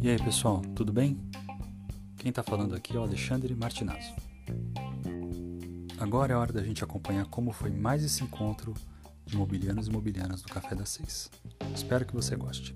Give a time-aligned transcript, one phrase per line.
[0.00, 1.18] E aí pessoal, tudo bem?
[2.16, 4.14] Quem está falando aqui é o Alexandre Martinazzo.
[5.98, 8.72] Agora é hora da gente acompanhar como foi mais esse encontro
[9.24, 11.28] de imobiliários e imobiliárias do Café das Seis.
[11.74, 12.72] Espero que você goste.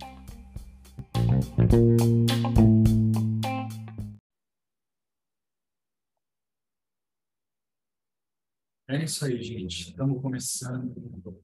[8.89, 9.91] É isso aí, gente.
[9.91, 11.41] Estamos começando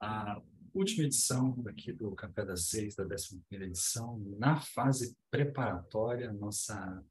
[0.00, 0.40] a
[0.76, 7.02] última edição aqui do Café das Seis, da 11 edição, na fase preparatória, nossa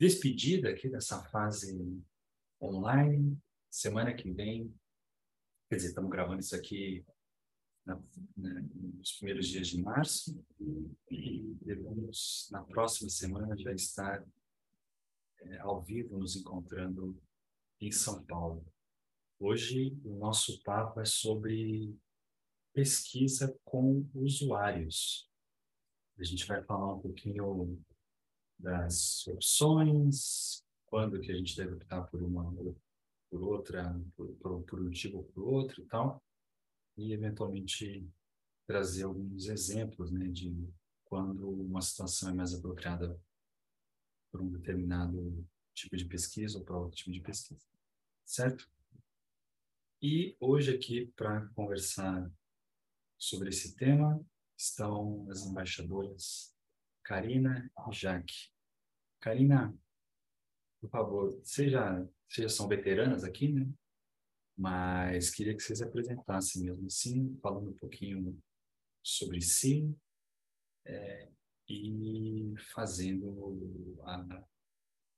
[0.00, 2.02] despedida aqui dessa fase
[2.60, 3.38] online.
[3.70, 4.74] Semana que vem,
[5.68, 7.04] quer dizer, estamos gravando isso aqui
[7.84, 7.96] na,
[8.36, 10.42] né, nos primeiros dias de março
[11.10, 14.26] e devemos, na próxima semana, já estar
[15.40, 17.20] é, ao vivo nos encontrando
[17.80, 18.64] em São Paulo.
[19.38, 21.94] Hoje o nosso papo é sobre
[22.72, 25.30] pesquisa com usuários.
[26.18, 27.78] A gente vai falar um pouquinho
[28.58, 32.74] das opções, quando que a gente deve optar por uma ou
[33.30, 36.24] por outra, por, por, por um tipo ou por outro e tal,
[36.96, 38.08] e eventualmente
[38.66, 40.66] trazer alguns exemplos né, de
[41.04, 43.20] quando uma situação é mais apropriada
[44.32, 47.66] por um determinado tipo de pesquisa ou para outro tipo de pesquisa.
[48.24, 48.66] Certo?
[50.02, 52.30] E hoje aqui para conversar
[53.18, 54.22] sobre esse tema
[54.54, 56.54] estão as embaixadoras
[57.02, 58.50] Karina e Jaque.
[59.20, 59.74] Karina,
[60.82, 63.66] por favor, vocês já, já são veteranas aqui, né?
[64.54, 68.38] Mas queria que vocês apresentassem mesmo assim, falando um pouquinho
[69.02, 69.96] sobre si
[70.84, 71.30] é,
[71.66, 74.44] e fazendo a,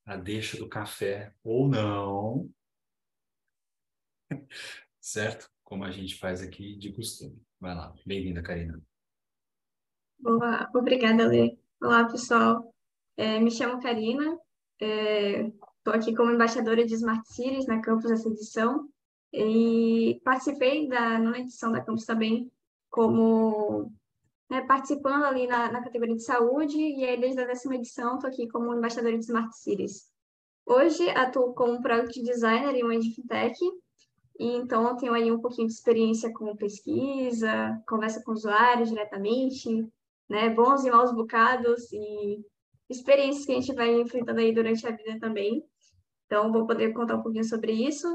[0.06, 2.48] a deixa do café ou não
[5.00, 5.50] certo?
[5.62, 7.40] Como a gente faz aqui de costume.
[7.60, 7.94] Vai lá.
[8.06, 8.80] Bem-vinda, Karina.
[10.18, 11.58] Boa, obrigada, Lê.
[11.80, 12.75] Olá, pessoal.
[13.16, 14.38] É, me chamo Karina,
[14.80, 18.88] estou é, aqui como embaixadora de Smart Cities na Campus essa edição
[19.32, 22.50] e participei da nona edição da Campus também
[22.88, 23.92] como
[24.48, 28.30] né, participando ali na, na, categoria de saúde e aí desde a décima edição estou
[28.30, 30.08] aqui como embaixadora de Smart Cities.
[30.64, 33.58] Hoje atuo como Product Designer em uma Edfintech
[34.38, 39.69] e então eu tenho aí um pouquinho de experiência com pesquisa, conversa com usuários diretamente,
[40.28, 42.44] né, bons e maus bocados e
[42.88, 45.65] experiências que a gente vai enfrentando aí durante a vida também.
[46.27, 48.06] Então vou poder contar um pouquinho sobre isso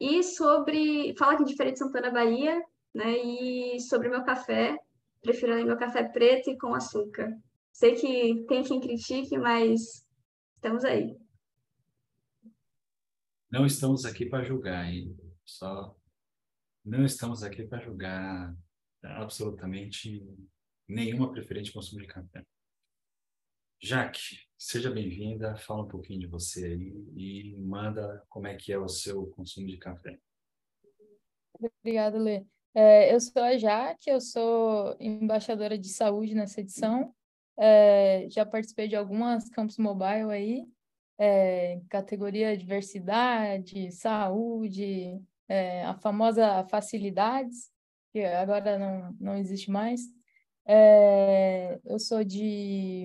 [0.00, 2.60] e sobre fala aqui de Feira de Santana Bahia,
[2.92, 4.76] né, e sobre meu café,
[5.22, 7.32] prefiro meu café preto e com açúcar.
[7.70, 10.04] Sei que tem quem critique, mas
[10.56, 11.16] estamos aí.
[13.48, 15.16] Não estamos aqui para julgar, hein?
[15.50, 15.96] Só
[16.84, 18.56] não estamos aqui para julgar
[19.02, 20.24] absolutamente
[20.88, 22.44] nenhuma preferência de consumo de café.
[23.82, 28.78] Jaque, seja bem-vinda, fala um pouquinho de você aí e manda como é que é
[28.78, 30.20] o seu consumo de café.
[31.52, 32.46] Obrigada, Lê.
[32.72, 37.12] É, eu sou a Jaque, eu sou embaixadora de saúde nessa edição.
[37.58, 40.68] É, já participei de algumas campos mobile aí,
[41.18, 47.68] é, categoria diversidade, saúde, é, a famosa facilidades,
[48.12, 50.00] que agora não, não existe mais.
[50.64, 53.04] É, eu sou de,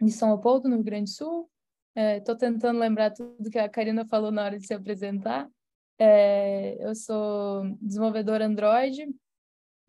[0.00, 1.50] de São Leopoldo, no Rio Grande do Sul.
[1.96, 5.50] Estou é, tentando lembrar tudo que a Karina falou na hora de se apresentar.
[5.98, 9.12] É, eu sou desenvolvedora Android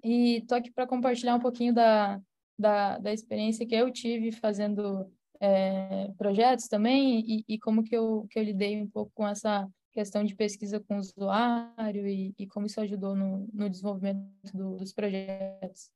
[0.04, 2.20] e estou aqui para compartilhar um pouquinho da,
[2.58, 5.08] da, da experiência que eu tive fazendo
[5.40, 9.70] é, projetos também e, e, como que eu, que eu lidei um pouco com essa
[9.94, 14.76] questão de pesquisa com o usuário e, e como isso ajudou no, no desenvolvimento do,
[14.78, 15.92] dos projetos.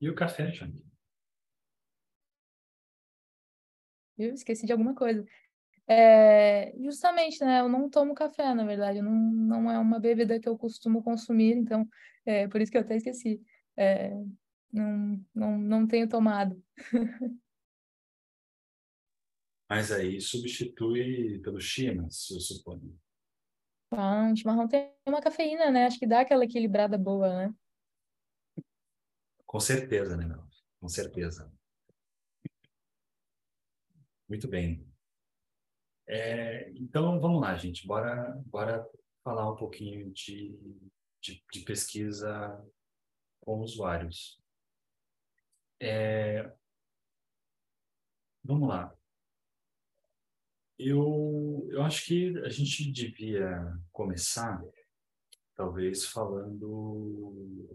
[0.00, 0.84] E o café, Jane?
[4.16, 5.24] Eu esqueci de alguma coisa.
[5.88, 7.60] É, justamente, né?
[7.60, 9.00] Eu não tomo café, na verdade.
[9.00, 11.88] Não, não é uma bebida que eu costumo consumir, então,
[12.24, 13.42] é, por isso que eu até esqueci.
[13.76, 14.10] É,
[14.72, 16.62] não, não, não tenho tomado.
[19.70, 22.98] Mas aí substitui pelo chimas, eu suponho.
[23.92, 25.86] Ah, o chimarrão tem uma cafeína, né?
[25.86, 27.54] Acho que dá aquela equilibrada boa, né?
[29.46, 30.44] Com certeza, né, meu?
[30.80, 31.52] Com certeza.
[34.28, 34.84] Muito bem.
[36.08, 37.86] É, então, vamos lá, gente.
[37.86, 38.84] Bora, bora
[39.22, 40.58] falar um pouquinho de,
[41.20, 42.60] de, de pesquisa
[43.40, 44.42] com usuários.
[45.78, 46.52] É,
[48.42, 48.99] vamos lá.
[50.82, 54.64] Eu, eu acho que a gente devia começar,
[55.54, 57.68] talvez, falando,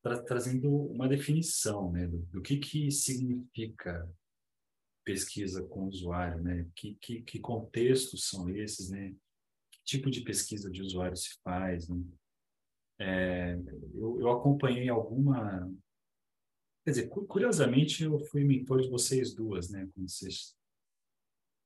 [0.00, 4.08] tra trazendo uma definição né, do, do que, que significa
[5.04, 6.68] pesquisa com usuário, né?
[6.76, 9.12] Que, que, que contextos são esses, né?
[9.72, 12.00] Que tipo de pesquisa de usuário se faz, né?
[13.00, 13.54] É,
[13.94, 15.68] eu, eu acompanhei alguma...
[16.84, 19.88] Quer dizer, curiosamente, eu fui mentor de vocês duas, né?
[19.92, 20.54] Quando vocês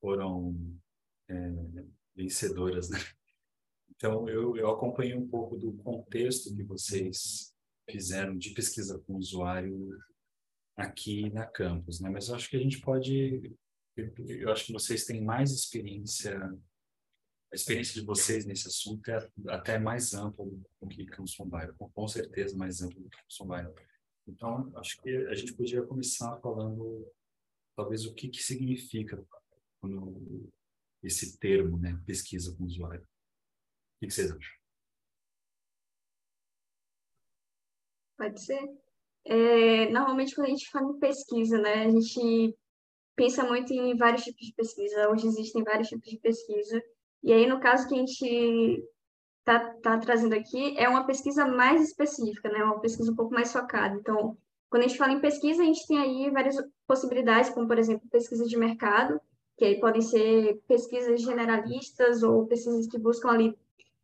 [0.05, 0.55] foram
[1.31, 1.35] é,
[2.15, 2.99] vencedoras, né?
[3.97, 7.55] Então, eu, eu acompanhei um pouco do contexto que vocês
[7.89, 9.99] fizeram de pesquisa com o usuário
[10.77, 12.11] aqui na campus, né?
[12.11, 13.57] Mas eu acho que a gente pode,
[13.97, 16.39] eu acho que vocês têm mais experiência,
[17.51, 22.09] a experiência de vocês nesse assunto é até mais ampla do que Campus Mobile, com
[22.09, 23.73] certeza mais ampla do que Campus Mobile.
[24.27, 27.11] Então, acho que a gente podia começar falando,
[27.75, 29.25] talvez, o que, que significa
[29.85, 30.51] quando
[31.03, 33.03] esse termo, né, pesquisa com o usuário.
[33.03, 34.55] O que vocês acham?
[38.17, 38.61] Pode ser.
[39.27, 42.57] É, normalmente, quando a gente fala em pesquisa, né, a gente
[43.15, 45.11] pensa muito em vários tipos de pesquisa.
[45.11, 46.83] Hoje existem vários tipos de pesquisa.
[47.23, 48.89] E aí, no caso que a gente
[49.41, 53.53] está tá trazendo aqui, é uma pesquisa mais específica, né, uma pesquisa um pouco mais
[53.53, 53.95] focada.
[53.97, 54.39] Então,
[54.71, 58.09] quando a gente fala em pesquisa, a gente tem aí várias possibilidades, como, por exemplo,
[58.09, 59.21] pesquisa de mercado,
[59.57, 63.59] que aí podem ser pesquisas generalistas ou pesquisas que buscam ali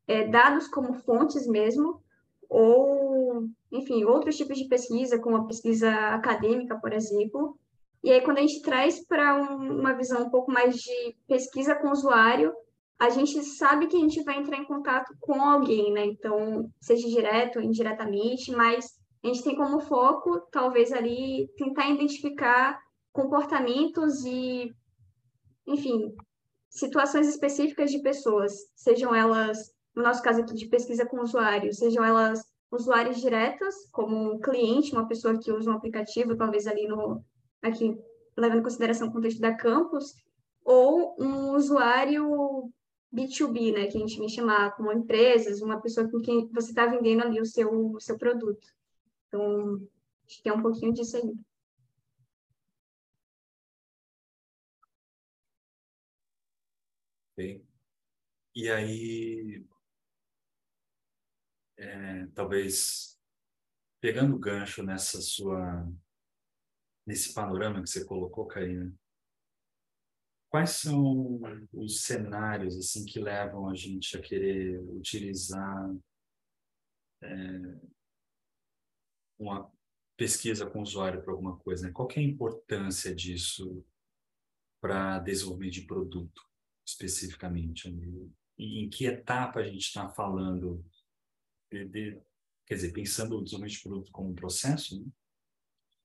[0.06, 2.00] é, dados como fontes mesmo,
[2.49, 7.56] ou, enfim, outros tipos de pesquisa, como a pesquisa acadêmica, por exemplo.
[8.02, 11.75] E aí, quando a gente traz para um, uma visão um pouco mais de pesquisa
[11.75, 12.53] com usuário,
[12.99, 16.05] a gente sabe que a gente vai entrar em contato com alguém, né?
[16.05, 22.81] Então, seja direto ou indiretamente, mas a gente tem como foco, talvez ali, tentar identificar
[23.12, 24.73] comportamentos e
[25.67, 26.15] enfim,
[26.69, 32.05] situações específicas de pessoas, sejam elas, no nosso caso aqui de pesquisa com usuários, sejam
[32.05, 37.25] elas usuários diretas, como um cliente, uma pessoa que usa um aplicativo, talvez ali no,
[37.61, 37.99] aqui,
[38.37, 40.15] levando em consideração o contexto da campus,
[40.65, 42.71] ou um usuário
[43.13, 46.87] B2B, né, que a gente vem chamar como empresas, uma pessoa com quem você está
[46.87, 48.67] vendendo ali o seu, o seu produto.
[49.27, 49.81] Então,
[50.27, 51.35] acho que é um pouquinho disso aí.
[58.55, 59.65] E aí,
[61.79, 63.19] é, talvez
[64.01, 65.87] pegando gancho nessa sua
[67.07, 68.95] nesse panorama que você colocou, Karina,
[70.49, 71.41] quais são
[71.73, 75.97] os cenários assim que levam a gente a querer utilizar
[77.23, 77.29] é,
[79.39, 79.73] uma
[80.17, 81.87] pesquisa com o usuário para alguma coisa?
[81.87, 81.93] Né?
[81.93, 83.85] Qual é a importância disso
[84.81, 86.50] para desenvolvimento de produto?
[86.91, 87.89] Especificamente?
[88.59, 90.85] E em que etapa a gente está falando?
[91.71, 92.21] De, de,
[92.67, 95.11] quer dizer, pensando o desenvolvimento de produto como um processo, né?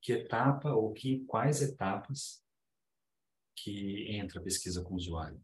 [0.02, 2.44] que etapa ou que quais etapas
[3.56, 5.42] que entra a pesquisa com o usuário?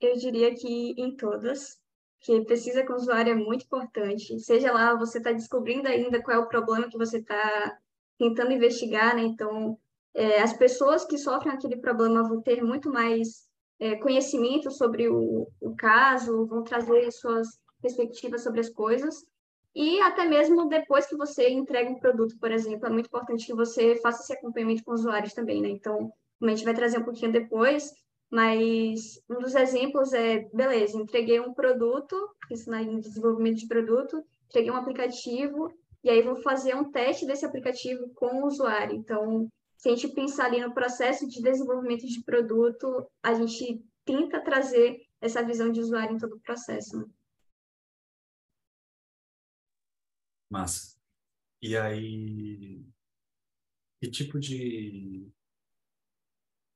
[0.00, 1.78] Eu diria que em todas,
[2.20, 4.38] que pesquisa com o usuário é muito importante.
[4.40, 7.78] Seja lá, você está descobrindo ainda qual é o problema que você está
[8.16, 9.22] tentando investigar, né?
[9.22, 9.78] Então,
[10.14, 13.47] é, as pessoas que sofrem aquele problema vão ter muito mais
[13.80, 17.48] é, conhecimento sobre o, o caso, vão trazer suas
[17.80, 19.24] perspectivas sobre as coisas.
[19.74, 23.54] E até mesmo depois que você entrega um produto, por exemplo, é muito importante que
[23.54, 25.68] você faça esse acompanhamento com os usuários também, né?
[25.68, 26.12] Então,
[26.42, 27.92] a gente vai trazer um pouquinho depois,
[28.30, 32.16] mas um dos exemplos é, beleza, entreguei um produto,
[32.50, 35.72] isso no desenvolvimento de produto, entreguei um aplicativo,
[36.02, 38.96] e aí vou fazer um teste desse aplicativo com o usuário.
[38.96, 39.48] Então,
[39.78, 45.08] se a gente pensar ali no processo de desenvolvimento de produto, a gente tenta trazer
[45.20, 46.98] essa visão de usuário em todo o processo.
[46.98, 47.06] Né?
[50.50, 50.98] Massa.
[51.62, 52.84] E aí,
[54.00, 55.30] que tipo de,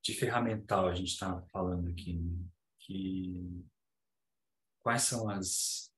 [0.01, 2.15] de ferramental a gente está falando aqui?
[2.15, 2.47] Né?
[2.79, 3.65] Que,
[4.81, 5.93] quais são as,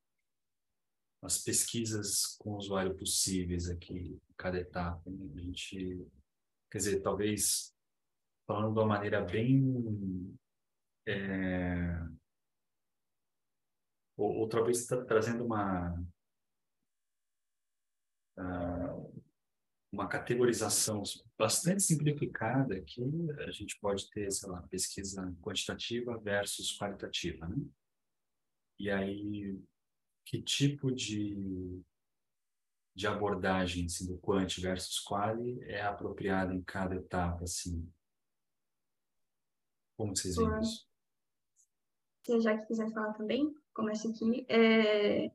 [1.21, 5.11] as pesquisas com o usuário possíveis aqui, cada etapa?
[5.11, 5.33] Né?
[5.35, 6.07] A gente
[6.75, 7.73] quer dizer, talvez
[8.49, 10.37] falando de uma maneira bem
[11.07, 12.05] é,
[14.17, 15.97] ou, ou talvez tra trazendo uma
[18.39, 19.23] uh,
[19.93, 21.05] uma categorização
[21.39, 23.01] bastante simplificada que
[23.47, 27.65] a gente pode ter, sei lá, pesquisa quantitativa versus qualitativa, né?
[28.81, 29.57] E aí,
[30.27, 31.81] que tipo de
[32.95, 37.91] de abordagem assim, do quant versus quali é apropriada em cada etapa assim
[39.97, 40.87] Como vocês veem isso?
[42.25, 44.47] Se já que quiser falar também, começa aqui.
[44.49, 45.31] É...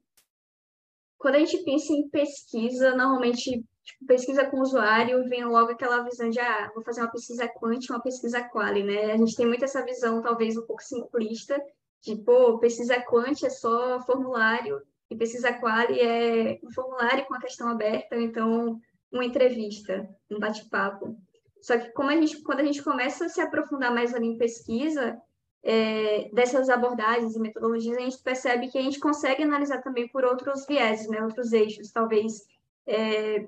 [1.18, 6.01] Quando a gente pensa em pesquisa, normalmente tipo, pesquisa com o usuário, vem logo aquela
[6.04, 9.12] visão de, ah, vou fazer uma pesquisa quant, uma pesquisa quali, né?
[9.12, 11.62] A gente tem muito essa visão, talvez, um pouco simplista,
[12.01, 17.42] de, pô, pesquisa quant é só formulário, e pesquisa quali é um formulário com a
[17.42, 18.80] questão aberta, então
[19.12, 21.18] uma entrevista, um bate-papo.
[21.62, 24.38] Só que como a gente, quando a gente começa a se aprofundar mais ali em
[24.38, 25.20] pesquisa,
[25.63, 30.24] é, dessas abordagens e metodologias, a gente percebe que a gente consegue analisar também por
[30.24, 32.46] outros vieses, né, outros eixos, talvez
[32.88, 33.46] é,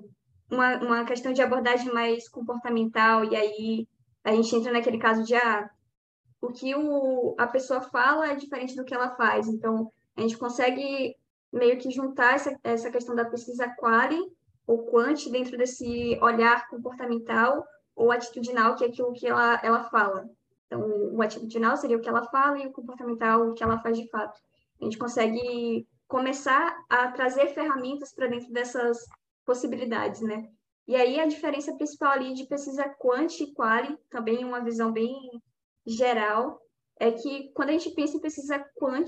[0.50, 3.88] uma, uma questão de abordagem mais comportamental, e aí
[4.24, 5.70] a gente entra naquele caso de, ah,
[6.40, 10.36] o que o, a pessoa fala é diferente do que ela faz, então a gente
[10.36, 11.16] consegue
[11.52, 14.20] meio que juntar essa, essa questão da pesquisa quali
[14.66, 20.28] ou quant dentro desse olhar comportamental ou atitudinal, que é aquilo que ela, ela fala.
[20.66, 20.80] Então,
[21.14, 24.08] o atitudinal seria o que ela fala e o comportamental o que ela faz de
[24.08, 24.40] fato.
[24.80, 29.06] A gente consegue começar a trazer ferramentas para dentro dessas
[29.44, 30.48] possibilidades, né?
[30.86, 35.14] E aí a diferença principal ali de pesquisa quant e quali, também uma visão bem
[35.86, 36.60] geral,
[36.98, 39.06] é que quando a gente pensa em pesquisa quant,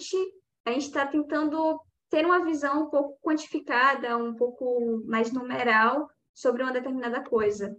[0.64, 1.80] a gente está tentando
[2.14, 7.76] ter uma visão um pouco quantificada, um pouco mais numeral sobre uma determinada coisa.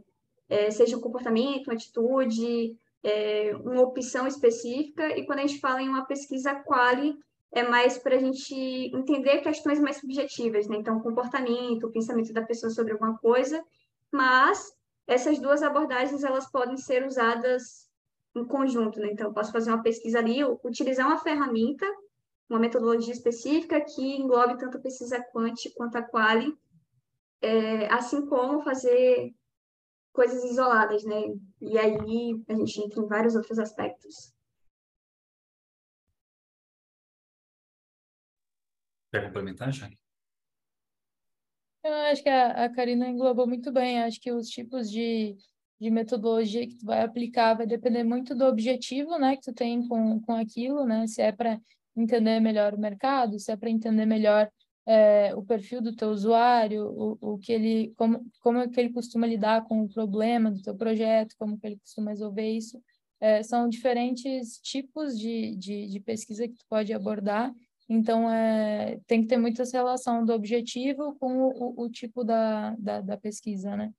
[0.50, 5.82] É, seja um comportamento, uma atitude, é, uma opção específica, e quando a gente fala
[5.82, 7.18] em uma pesquisa quali,
[7.50, 8.54] é mais para a gente
[8.94, 10.75] entender questões mais subjetivas, né?
[10.75, 13.63] Então, comportamento, pensamento da pessoa sobre alguma coisa,
[14.12, 14.70] mas
[15.08, 17.89] essas duas abordagens, elas podem ser usadas
[18.36, 19.12] em conjunto, né?
[19.13, 21.86] Então, eu posso fazer uma pesquisa ali, utilizar uma ferramenta
[22.49, 26.55] uma metodologia específica que englobe tanto a pesquisa quant quanto a quali,
[27.41, 29.33] é, assim como fazer
[30.13, 31.21] coisas isoladas, né?
[31.61, 34.33] E aí a gente entra em vários outros aspectos.
[39.11, 39.97] Quer complementar, Jaque?
[41.83, 44.01] Eu acho que a, a Karina englobou muito bem.
[44.01, 45.37] Acho que os tipos de,
[45.79, 49.87] de metodologia que tu vai aplicar vai depender muito do objetivo, né, que tu tem
[49.87, 51.05] com, com aquilo, né?
[51.05, 51.61] Se é para
[51.95, 54.49] entender melhor o mercado, se é para entender melhor
[54.85, 58.93] é, o perfil do teu usuário, o, o que ele, como, como é que ele
[58.93, 62.81] costuma lidar com o problema do teu projeto, como que ele costuma resolver isso.
[63.19, 67.53] É, são diferentes tipos de, de, de, pesquisa que tu pode abordar,
[67.89, 72.75] então é, tem que ter muita relação do objetivo com o, o, o tipo da,
[72.75, 73.91] da, da pesquisa, né?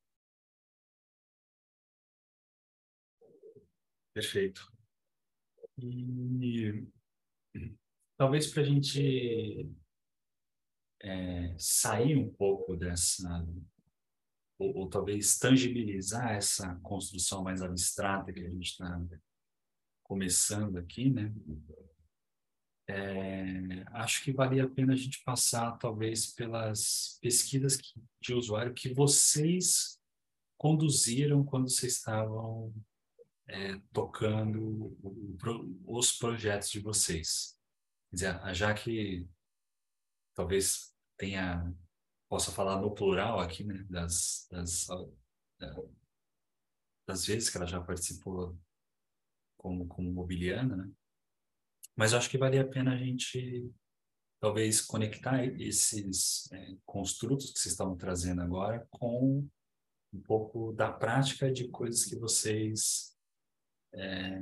[4.12, 4.72] Perfeito.
[5.78, 6.86] E
[8.16, 9.70] talvez para a gente
[11.02, 13.46] é, sair um pouco dessa,
[14.58, 19.00] ou, ou, talvez tangibilizar essa construção mais abstrata que a gente está
[20.02, 21.32] começando aqui, né?
[22.88, 28.72] É, acho que valia a pena a gente passar, talvez, pelas pesquisas que, de usuário
[28.72, 30.00] que vocês
[30.56, 32.72] conduziram quando vocês estavam
[33.48, 37.55] é, tocando o, os projetos de vocês
[38.16, 39.28] dizer, a Jaque
[40.34, 41.72] talvez tenha,
[42.28, 44.86] possa falar no plural aqui, né, das, das,
[47.06, 48.58] das vezes que ela já participou
[49.58, 50.92] como, como mobiliana, né?
[51.94, 53.72] Mas eu acho que valia a pena a gente
[54.38, 59.48] talvez conectar esses é, construtos que vocês estão trazendo agora com
[60.12, 63.16] um pouco da prática de coisas que vocês
[63.94, 64.40] é,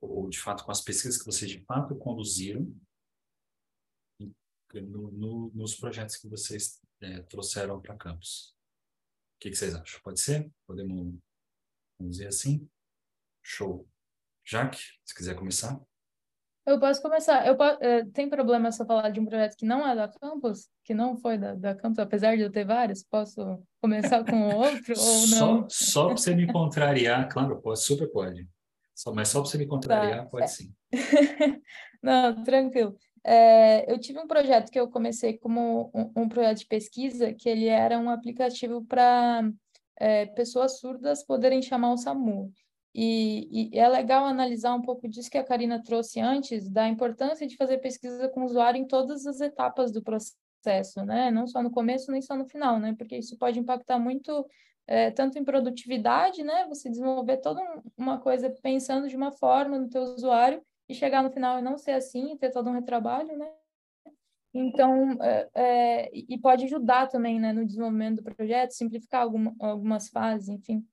[0.00, 2.66] ou de fato com as pesquisas que vocês de fato conduziram
[4.74, 8.54] no, no, nos projetos que vocês é, trouxeram para campus.
[9.36, 10.00] O que, que, vocês acham?
[10.02, 10.50] Pode ser?
[10.66, 11.18] Podemos
[11.98, 12.68] vamos dizer assim?
[13.42, 13.88] Show.
[14.44, 15.80] Jaque, se quiser começar.
[16.66, 17.46] Eu posso começar.
[17.46, 20.68] Eu é, tem problema se eu falar de um projeto que não é da campus,
[20.84, 23.02] que não foi da, da campus, apesar de eu ter vários?
[23.02, 25.68] Posso começar com outro ou não?
[25.68, 28.46] Só, só para você me contrariar, claro, pode, super pode.
[29.00, 30.26] Só, mas só para você me contrariar, tá.
[30.26, 30.46] pode é.
[30.46, 30.74] sim.
[32.02, 32.94] Não, tranquilo.
[33.24, 37.48] É, eu tive um projeto que eu comecei como um, um, projeto de pesquisa, que
[37.48, 39.50] ele era um aplicativo para
[39.96, 42.52] é, pessoas surdas poderem chamar o SAMU.
[42.94, 47.46] E, e, é legal analisar um pouco disso que a Karina trouxe antes, da importância
[47.46, 51.30] de fazer pesquisa com o usuário em todas as etapas do processo, né?
[51.30, 52.94] Não só no começo, nem só no final, né?
[52.98, 54.46] Porque isso pode impactar muito
[54.90, 56.66] é, tanto em produtividade, né?
[56.66, 57.62] Você desenvolver toda
[57.96, 61.78] uma coisa pensando de uma forma no teu usuário e chegar no final e não
[61.78, 63.48] ser assim, ter todo um retrabalho, né?
[64.52, 70.08] Então, é, é, e pode ajudar também, né, no desenvolvimento do projeto, simplificar alguma, algumas
[70.08, 70.84] fases, enfim.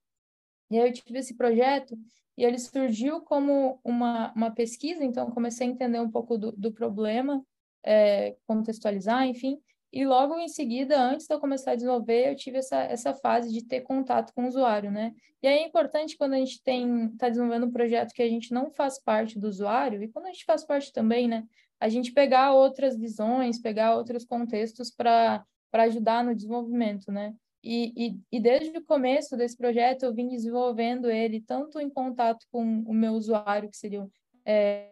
[0.70, 1.98] E aí eu tive esse projeto
[2.38, 6.72] e ele surgiu como uma, uma pesquisa, então comecei a entender um pouco do, do
[6.72, 7.44] problema,
[7.84, 9.60] é, contextualizar, enfim,
[9.92, 13.52] e logo em seguida, antes de eu começar a desenvolver, eu tive essa, essa fase
[13.52, 15.14] de ter contato com o usuário, né?
[15.42, 18.54] E aí é importante quando a gente tem está desenvolvendo um projeto que a gente
[18.54, 21.44] não faz parte do usuário, e quando a gente faz parte também, né?
[21.80, 27.34] A gente pegar outras visões, pegar outros contextos para ajudar no desenvolvimento, né?
[27.64, 32.46] E, e, e, desde o começo desse projeto, eu vim desenvolvendo ele tanto em contato
[32.52, 34.10] com o meu usuário, que seriam
[34.46, 34.90] é,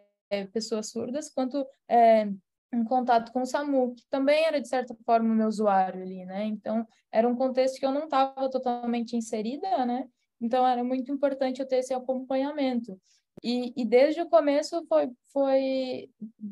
[0.52, 2.28] pessoas surdas, quanto é,
[2.76, 6.24] em contato com o SAMU, que também era, de certa forma, o meu usuário ali,
[6.26, 6.44] né?
[6.44, 10.06] Então, era um contexto que eu não estava totalmente inserida, né?
[10.40, 13.00] Então, era muito importante eu ter esse acompanhamento.
[13.42, 16.10] E, e desde o começo foi, foi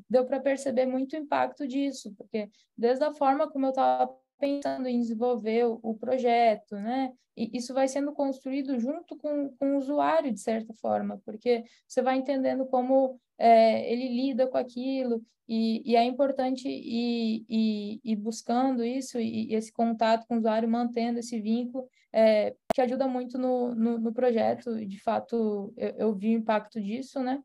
[0.09, 4.87] deu para perceber muito o impacto disso, porque desde a forma como eu estava pensando
[4.87, 7.13] em desenvolver o, projeto, né?
[7.37, 12.03] E isso vai sendo construído junto com, com o usuário, de certa forma, porque você
[12.03, 18.17] vai entendendo como é, ele lida com aquilo, e, e é importante ir, ir, ir
[18.17, 23.09] buscando isso, e, e, esse contato com o usuário, mantendo esse vínculo, é, que ajuda
[23.09, 27.43] muito no, no, no projeto, de fato eu, eu vi o impacto disso, né?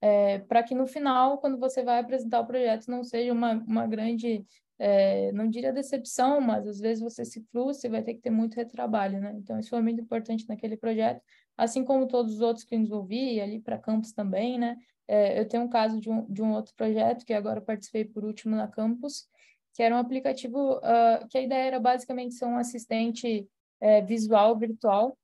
[0.00, 3.86] É, para que no final, quando você vai apresentar o projeto, não seja uma, uma
[3.86, 4.44] grande
[4.78, 8.30] é, não diria decepção, mas às vezes você se frustra e vai ter que ter
[8.30, 9.34] muito retrabalho, né?
[9.36, 11.22] Então, isso foi muito importante naquele projeto,
[11.56, 14.76] assim como todos os outros que eu desenvolvi, ali para campus também, né?
[15.06, 18.24] É, eu tenho um caso de um, de um outro projeto, que agora participei por
[18.24, 19.28] último na campus,
[19.74, 23.48] que era um aplicativo uh, que a ideia era basicamente ser um assistente
[23.80, 25.18] é, visual virtual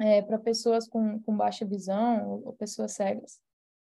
[0.00, 3.40] é, para pessoas com, com baixa visão ou, ou pessoas cegas.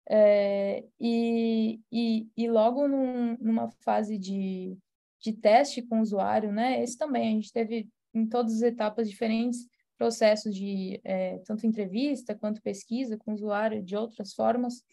[0.10, 4.78] É, e, e, e logo num, numa fase de,
[5.20, 6.82] de teste com o usuário, né?
[6.82, 12.36] Esse também, a gente teve em todas as etapas diferentes processos de é, tanto entrevista
[12.36, 14.84] quanto pesquisa com o usuário de outras formas,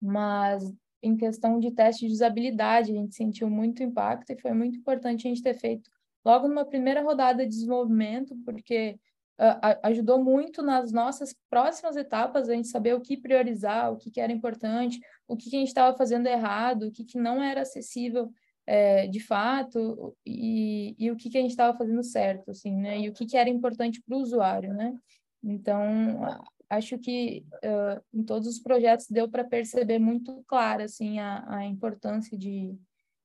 [0.00, 0.64] mas
[1.02, 5.26] em questão de teste de usabilidade, a gente sentiu muito impacto e foi muito importante
[5.26, 5.90] a gente ter feito
[6.24, 8.98] logo numa primeira rodada de desenvolvimento, porque
[9.38, 14.10] uh, ajudou muito nas nossas próximas etapas a gente saber o que priorizar, o que,
[14.10, 17.42] que era importante, o que, que a gente estava fazendo errado, o que, que não
[17.42, 18.30] era acessível
[18.66, 23.00] é, de fato e, e o que, que a gente estava fazendo certo, assim, né?
[23.00, 24.96] E o que, que era importante para o usuário, né?
[25.42, 26.20] Então,
[26.68, 31.66] acho que uh, em todos os projetos deu para perceber muito claro, assim, a, a
[31.66, 32.78] importância de,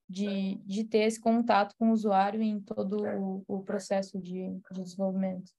[0.09, 4.81] de, de ter esse contato com o usuário em todo o, o processo de, de
[4.81, 5.51] desenvolvimento.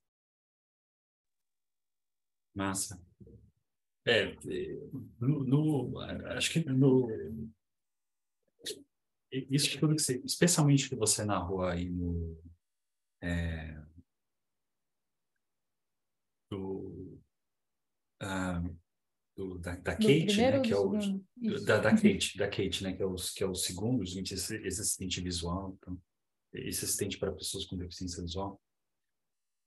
[2.54, 2.98] Massa.
[4.06, 4.34] É,
[5.20, 7.08] no, no, acho que no,
[9.50, 12.38] isso tudo que você, especialmente que você narrou aí no
[13.22, 13.82] é,
[16.50, 17.18] do,
[18.22, 18.76] uh,
[19.36, 20.92] do da, da Kate, né, que é o
[21.64, 24.56] da, da Kate, da Kate, né, que é o que é o segundo, gente, esse,
[24.66, 26.00] esse assistente visual, então,
[26.52, 28.60] esse assistente para pessoas com deficiência visual.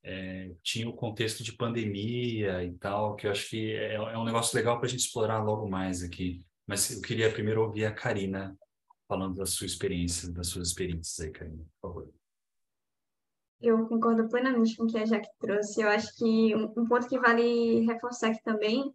[0.02, 4.24] É, tinha o contexto de pandemia e tal, que eu acho que é, é um
[4.24, 6.42] negócio legal para a gente explorar logo mais aqui.
[6.66, 8.56] Mas eu queria primeiro ouvir a Karina
[9.10, 12.08] falando da sua experiência, das suas experiências aí, Karina, por favor.
[13.60, 15.82] Eu concordo plenamente com o que a Jaque trouxe.
[15.82, 18.94] Eu acho que um ponto que vale reforçar aqui também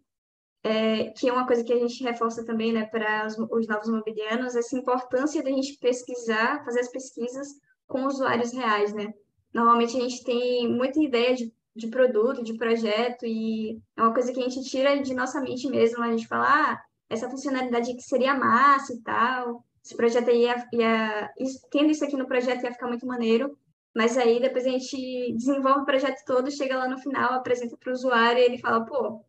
[0.66, 3.88] é, que é uma coisa que a gente reforça também, né, para os, os novos
[3.88, 7.46] mobilianos, essa importância da gente pesquisar, fazer as pesquisas
[7.86, 9.14] com usuários reais, né?
[9.54, 14.32] Normalmente a gente tem muita ideia de, de produto, de projeto, e é uma coisa
[14.32, 18.02] que a gente tira de nossa mente mesmo, a gente fala, ah, essa funcionalidade que
[18.02, 21.30] seria massa e tal, esse projeto aí ia, ia,
[21.70, 23.56] tendo isso aqui no projeto ia ficar muito maneiro,
[23.94, 27.90] mas aí depois a gente desenvolve o projeto todo, chega lá no final, apresenta para
[27.90, 29.24] o usuário e ele fala, pô,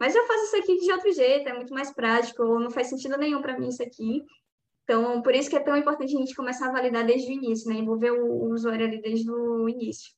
[0.00, 2.88] mas eu faço isso aqui de outro jeito, é muito mais prático, ou não faz
[2.88, 4.24] sentido nenhum para mim isso aqui.
[4.82, 7.68] Então, por isso que é tão importante a gente começar a validar desde o início,
[7.70, 7.76] né?
[7.76, 10.12] Envolver o, o usuário ali desde o início.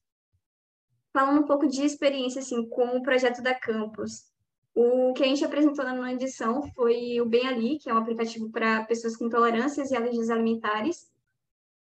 [1.12, 4.31] Falando um pouco de experiência, assim, com o projeto da Campus.
[4.74, 8.50] O que a gente apresentou na edição foi o Bem Ali, que é um aplicativo
[8.50, 11.10] para pessoas com intolerâncias e alergias alimentares.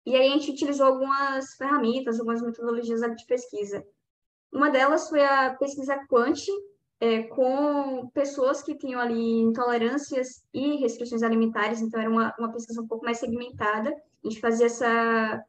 [0.05, 3.85] E aí a gente utilizou algumas ferramentas, algumas metodologias de pesquisa.
[4.53, 6.47] Uma delas foi a pesquisa Quant,
[7.01, 12.81] é, com pessoas que tinham ali intolerâncias e restrições alimentares, então era uma, uma pesquisa
[12.81, 13.91] um pouco mais segmentada.
[13.91, 15.45] A gente fazia essa,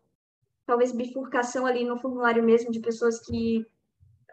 [0.65, 3.63] talvez, bifurcação ali no formulário mesmo de pessoas que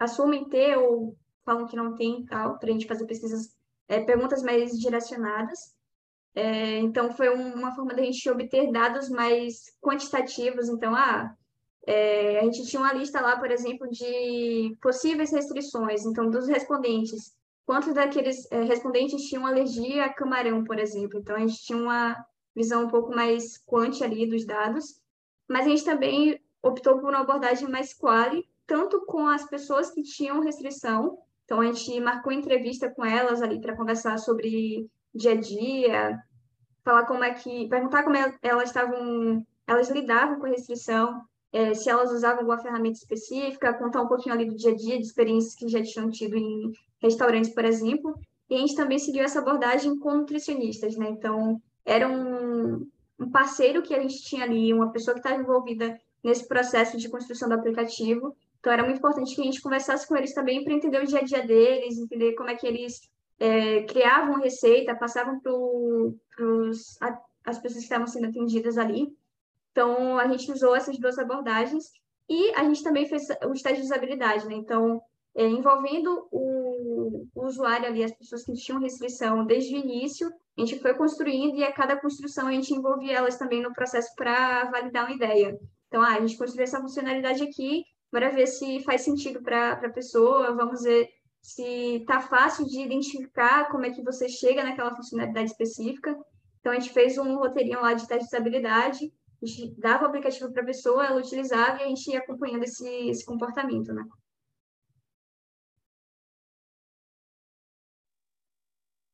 [0.01, 1.15] assumem ter ou
[1.45, 3.55] falam que não tem tal, para a gente fazer pesquisas,
[3.89, 5.59] é, perguntas mais direcionadas.
[6.35, 10.69] É, então, foi um, uma forma da gente obter dados mais quantitativos.
[10.69, 11.35] Então, ah,
[11.87, 17.33] é, a gente tinha uma lista lá, por exemplo, de possíveis restrições, então, dos respondentes.
[17.65, 21.19] Quantos daqueles é, respondentes tinham alergia a camarão, por exemplo?
[21.21, 22.17] Então, a gente tinha uma
[22.55, 25.01] visão um pouco mais quante ali dos dados,
[25.49, 30.03] mas a gente também optou por uma abordagem mais quali, tanto com as pessoas que
[30.03, 35.41] tinham restrição, então a gente marcou entrevista com elas ali para conversar sobre dia a
[35.41, 36.19] dia,
[36.85, 41.89] falar como é que, perguntar como elas estavam, elas lidavam com a restrição, é, se
[41.89, 45.55] elas usavam alguma ferramenta específica, contar um pouquinho ali do dia a dia, de experiências
[45.55, 48.19] que já tinham tido em restaurantes, por exemplo.
[48.51, 51.09] E a gente também seguiu essa abordagem com nutricionistas, né?
[51.09, 52.87] Então, era um,
[53.19, 57.09] um parceiro que a gente tinha ali, uma pessoa que estava envolvida nesse processo de
[57.09, 58.37] construção do aplicativo.
[58.65, 61.19] Então, era muito importante que a gente conversasse com eles também para entender o dia
[61.19, 62.99] a dia deles, entender como é que eles
[63.39, 67.11] é, criavam receita, passavam para
[67.45, 69.15] as pessoas que estavam sendo atendidas ali.
[69.71, 71.93] Então, a gente usou essas duas abordagens
[72.27, 74.55] e a gente também fez os testes de usabilidade, né?
[74.55, 74.99] Então,
[75.35, 80.61] é, envolvendo o, o, usuário ali, as pessoas que tinham restrição desde o início, a
[80.63, 84.71] gente foi construindo e a cada construção a gente envolvia elas também no processo para
[84.71, 85.55] validar uma ideia.
[85.89, 89.91] Então, ah, a gente construiu essa funcionalidade aqui, bora ver se faz sentido para a
[89.91, 95.51] pessoa, vamos ver se está fácil de identificar como é que você chega naquela funcionalidade
[95.51, 96.17] específica.
[96.61, 100.53] Então, a gente fez um roteirinho lá de teste de a gente dava o aplicativo
[100.53, 104.07] para a pessoa, ela utilizava e a gente ia acompanhando esse, esse comportamento, né?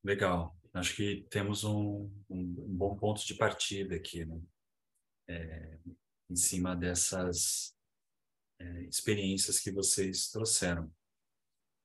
[0.05, 0.55] Legal.
[0.75, 4.41] Acho que temos um, um, um bom ponto de partida aqui, né?
[5.27, 5.79] É,
[6.29, 7.75] em cima dessas
[8.61, 10.93] é, experiências que vocês trouxeram.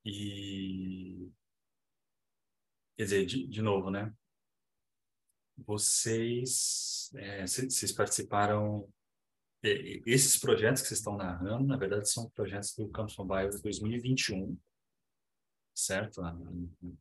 [0.06, 1.32] E,
[2.96, 4.14] quer dizer, de, de novo, né?
[5.58, 8.88] vocês, é, vocês participaram
[9.64, 14.58] esses projetos que vocês estão narrando, na verdade, são projetos do Campus Mobile 2021,
[15.74, 16.22] certo?
[16.22, 16.38] A,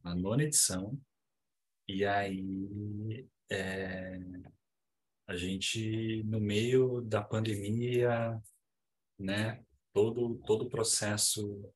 [0.04, 0.98] a nona edição.
[1.87, 4.18] E aí, é,
[5.26, 8.40] a gente, no meio da pandemia,
[9.18, 9.63] né,
[9.94, 11.72] todo, todo o processo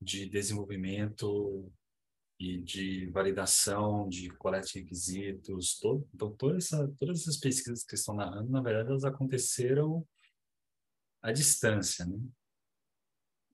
[0.00, 1.70] de desenvolvimento
[2.40, 7.94] e de validação de coleta de requisitos, todo, então toda essa, todas essas pesquisas que
[7.94, 10.06] estão narrando, na verdade, elas aconteceram
[11.20, 12.18] à distância, né?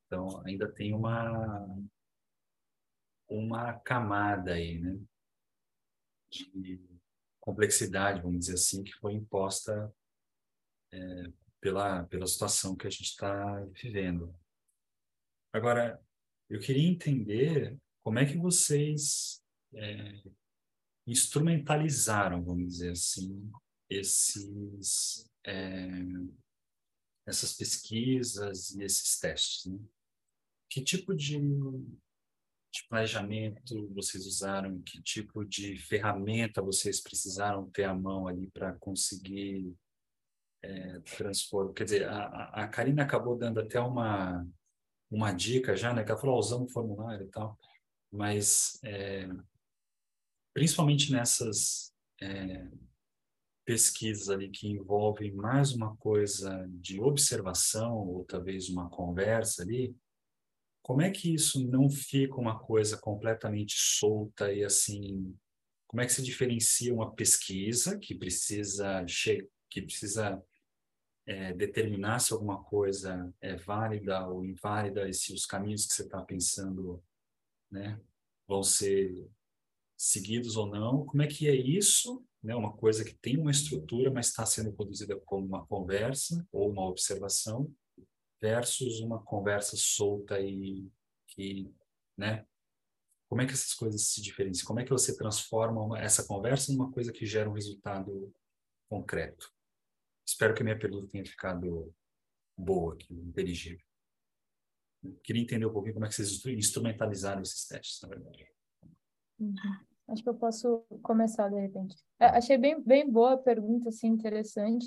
[0.06, 1.66] Então, ainda tem uma,
[3.28, 5.00] uma camada aí, né?
[6.30, 6.80] De
[7.40, 9.92] complexidade, vamos dizer assim, que foi imposta
[10.92, 11.32] é,
[11.64, 14.38] pela, pela situação que a gente está vivendo.
[15.50, 15.98] Agora,
[16.50, 19.42] eu queria entender como é que vocês
[19.74, 20.22] é,
[21.06, 23.50] instrumentalizaram, vamos dizer assim,
[23.88, 25.88] esses, é,
[27.26, 29.64] essas pesquisas e esses testes?
[29.64, 29.78] Né?
[30.68, 34.82] Que tipo de, de planejamento vocês usaram?
[34.82, 39.74] Que tipo de ferramenta vocês precisaram ter à mão ali para conseguir
[40.64, 41.72] é, transformar?
[41.74, 44.46] Quer dizer, a, a Karina acabou dando até uma,
[45.10, 46.04] uma dica já, né?
[46.04, 47.58] Que ela falou, oh, usamos o formulário e tal
[48.14, 49.28] mas é,
[50.54, 52.68] principalmente nessas é,
[53.64, 59.96] pesquisas ali que envolvem mais uma coisa de observação ou talvez uma conversa ali,
[60.80, 65.36] como é que isso não fica uma coisa completamente solta e assim,
[65.88, 69.04] como é que se diferencia uma pesquisa que precisa
[69.68, 70.40] que precisa
[71.26, 76.02] é, determinar se alguma coisa é válida ou inválida e se os caminhos que você
[76.02, 77.02] está pensando
[77.70, 78.00] né,
[78.46, 79.28] vão ser
[79.96, 81.04] seguidos ou não.
[81.06, 82.24] Como é que é isso?
[82.42, 86.70] Né, uma coisa que tem uma estrutura, mas está sendo produzida como uma conversa ou
[86.70, 87.72] uma observação,
[88.40, 90.86] versus uma conversa solta e
[91.28, 91.72] que,
[92.14, 92.46] né?
[93.26, 94.66] Como é que essas coisas se diferenciam?
[94.66, 98.30] Como é que você transforma uma, essa conversa numa coisa que gera um resultado
[98.90, 99.53] concreto?
[100.26, 101.94] Espero que a minha pergunta tenha ficado
[102.56, 103.84] boa, aqui, inteligível.
[105.22, 108.46] Queria entender um pouquinho como é que vocês instrumentalizaram esses testes, na verdade.
[109.38, 109.54] Uhum.
[110.08, 111.96] Acho que eu posso começar de repente.
[112.18, 114.86] É, achei bem, bem boa a pergunta, assim, interessante.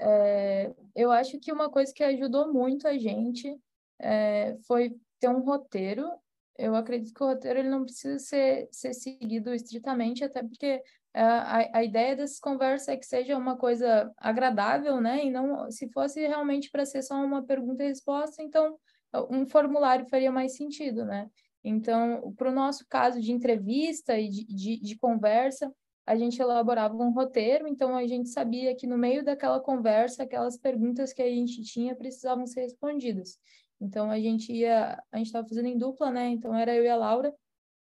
[0.00, 3.56] É, eu acho que uma coisa que ajudou muito a gente
[4.00, 6.10] é, foi ter um roteiro.
[6.58, 10.82] Eu acredito que o roteiro ele não precisa ser, ser seguido estritamente, até porque
[11.20, 15.24] a, a ideia dessas conversas é que seja uma coisa agradável, né?
[15.24, 18.78] E não, se fosse realmente para ser só uma pergunta e resposta, então
[19.30, 21.28] um formulário faria mais sentido, né?
[21.62, 25.72] Então, para o nosso caso de entrevista e de, de, de, conversa,
[26.04, 30.56] a gente elaborava um roteiro, então a gente sabia que no meio daquela conversa, aquelas
[30.56, 33.38] perguntas que a gente tinha precisavam ser respondidas.
[33.80, 36.28] Então a gente ia, a gente estava fazendo em dupla, né?
[36.28, 37.32] Então era eu e a Laura.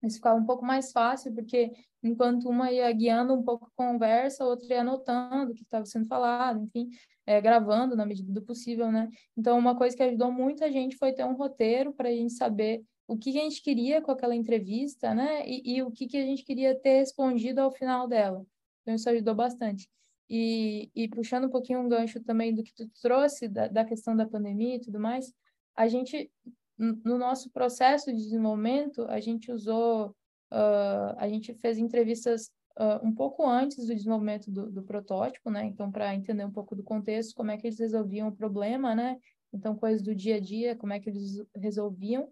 [0.08, 4.44] Isso ficava um pouco mais fácil, porque enquanto uma ia guiando um pouco a conversa,
[4.44, 6.88] a outra ia anotando o que estava sendo falado, enfim,
[7.26, 9.08] é, gravando na medida do possível, né?
[9.36, 12.84] Então, uma coisa que ajudou muita gente foi ter um roteiro para a gente saber
[13.08, 15.46] o que a gente queria com aquela entrevista, né?
[15.46, 18.44] E, e, o que, que a gente queria ter respondido ao final dela.
[18.82, 19.88] Então, isso ajudou bastante.
[20.28, 24.16] E, e puxando um pouquinho um gancho também do que tu trouxe, da, da questão
[24.16, 25.32] da pandemia e tudo mais,
[25.74, 26.30] a gente,
[26.78, 30.08] no nosso processo de desenvolvimento, a gente usou,
[30.52, 35.64] uh, a gente fez entrevistas uh, um pouco antes do desenvolvimento do, do protótipo, né?
[35.64, 39.16] Então, para entender um pouco do contexto, como é que eles resolviam o problema, né?
[39.52, 42.28] Então, coisas do dia a dia, como é que eles resolviam.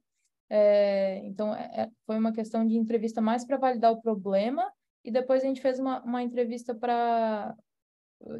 [0.51, 4.71] É, então, é, é foi uma questão de entrevista mais para validar o problema
[5.03, 7.55] e depois a gente fez uma, uma entrevista para,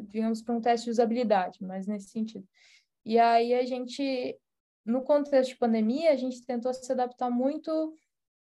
[0.03, 2.45] digamos, para um teste de usabilidade, mas nesse sentido.
[3.05, 4.35] E aí a gente,
[4.85, 7.93] no contexto de pandemia, a gente tentou se adaptar muito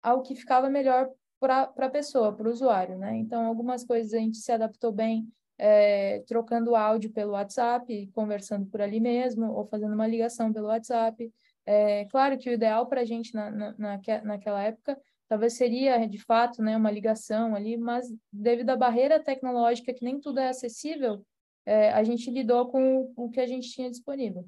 [0.03, 3.17] ao que ficava melhor para a pessoa, para o usuário, né?
[3.17, 5.27] Então, algumas coisas a gente se adaptou bem
[5.59, 11.33] é, trocando áudio pelo WhatsApp, conversando por ali mesmo, ou fazendo uma ligação pelo WhatsApp.
[11.67, 16.19] É, claro que o ideal para a gente na, na, naquela época talvez seria, de
[16.19, 21.25] fato, né, uma ligação ali, mas devido à barreira tecnológica, que nem tudo é acessível,
[21.65, 24.47] é, a gente lidou com o que a gente tinha disponível.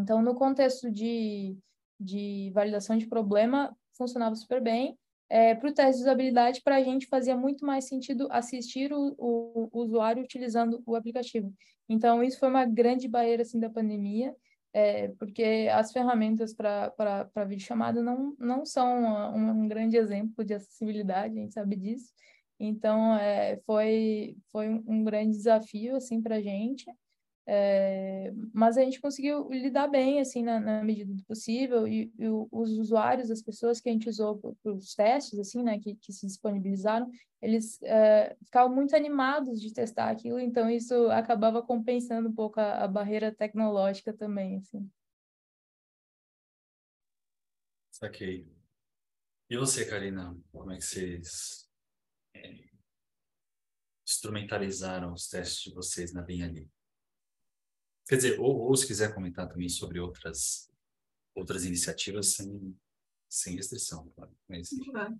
[0.00, 1.56] Então, no contexto de,
[1.98, 4.96] de validação de problema, funcionava super bem,
[5.28, 9.14] é, para o teste de usabilidade, para a gente fazia muito mais sentido assistir o,
[9.18, 11.52] o, o, usuário utilizando o aplicativo.
[11.88, 14.34] Então, isso foi uma grande barreira assim, da pandemia,
[14.72, 19.02] é, porque as ferramentas para videochamada não, não são
[19.34, 22.12] um, um grande exemplo de acessibilidade, a gente sabe disso.
[22.58, 26.86] Então, é, foi, foi um grande desafio assim, para a gente.
[27.50, 32.28] É, mas a gente conseguiu lidar bem, assim, na, na medida do possível, e, e,
[32.28, 36.12] os usuários, as pessoas que a gente usou para os testes, assim, né, que, que
[36.12, 42.34] se disponibilizaram, eles é, ficavam muito animados de testar aquilo, então isso acabava compensando um
[42.34, 44.86] pouco a, a barreira tecnológica também, assim.
[47.90, 48.46] Saquei.
[49.48, 51.66] E você, Karina, como é que vocês
[52.34, 52.68] é,
[54.06, 56.70] instrumentalizaram os testes de vocês na Bem Ali?
[58.08, 60.68] Quer dizer, ou, ou se quiser comentar também sobre outras
[61.34, 62.76] outras iniciativas sem,
[63.28, 64.32] sem restrição, claro.
[64.48, 65.18] Mas, uhum.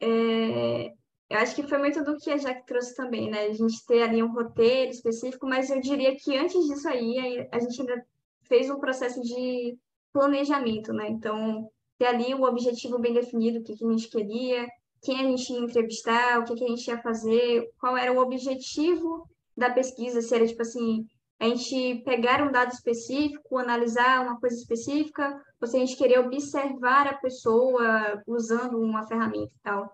[0.00, 0.92] é,
[1.30, 3.46] eu acho que foi muito do que a Jack trouxe também, né?
[3.46, 7.58] A gente ter ali um roteiro específico, mas eu diria que antes disso aí, a
[7.58, 8.06] gente ainda
[8.42, 9.78] fez um processo de
[10.12, 11.08] planejamento, né?
[11.08, 14.68] Então, ter ali o objetivo bem definido, o que, que a gente queria,
[15.02, 18.18] quem a gente ia entrevistar, o que, que a gente ia fazer, qual era o
[18.18, 21.06] objetivo da pesquisa, se era tipo assim,
[21.38, 26.18] a gente pegar um dado específico, analisar uma coisa específica, ou se a gente querer
[26.20, 29.90] observar a pessoa usando uma ferramenta e tal.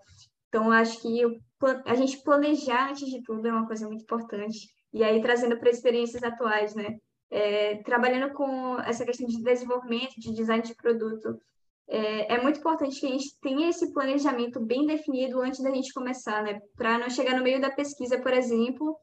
[0.49, 1.23] Então, acho que
[1.87, 4.69] a gente planejar antes de tudo é uma coisa muito importante.
[4.93, 6.97] E aí, trazendo para experiências atuais, né?
[7.31, 11.41] É, trabalhando com essa questão de desenvolvimento, de design de produto,
[11.89, 15.93] é, é, muito importante que a gente tenha esse planejamento bem definido antes da gente
[15.93, 16.61] começar, né?
[16.77, 18.97] Para não chegar no meio da pesquisa, por exemplo,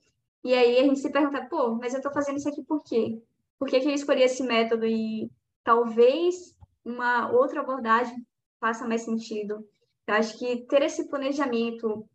[0.43, 3.21] e aí a gente se pergunta, pô, mas eu estou fazendo isso aqui por quê?
[3.58, 4.86] Por que, que eu escolhi esse método?
[4.86, 5.30] E
[5.63, 8.25] talvez uma outra abordagem
[8.60, 9.65] faça mais sentido.
[10.08, 12.08] Eu acho que ter esse planejamento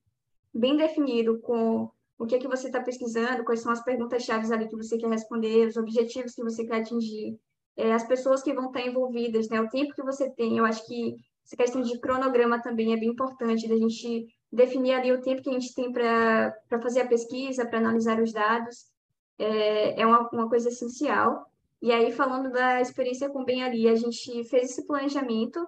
[0.52, 4.68] bem definido com o que, é que você está pesquisando, quais são as perguntas-chave ali
[4.68, 7.38] que você quer responder, os objetivos que você quer atingir,
[7.76, 10.58] é, as pessoas que vão estar envolvidas, né, o tempo que você tem.
[10.58, 15.12] Eu acho que essa questão de cronograma também é bem importante, da gente definir ali
[15.12, 18.86] o tempo que a gente tem para fazer a pesquisa, para analisar os dados,
[19.38, 21.44] é, é uma, uma coisa essencial.
[21.82, 25.66] E aí, falando da experiência com Bem Ali, a gente fez esse planejamento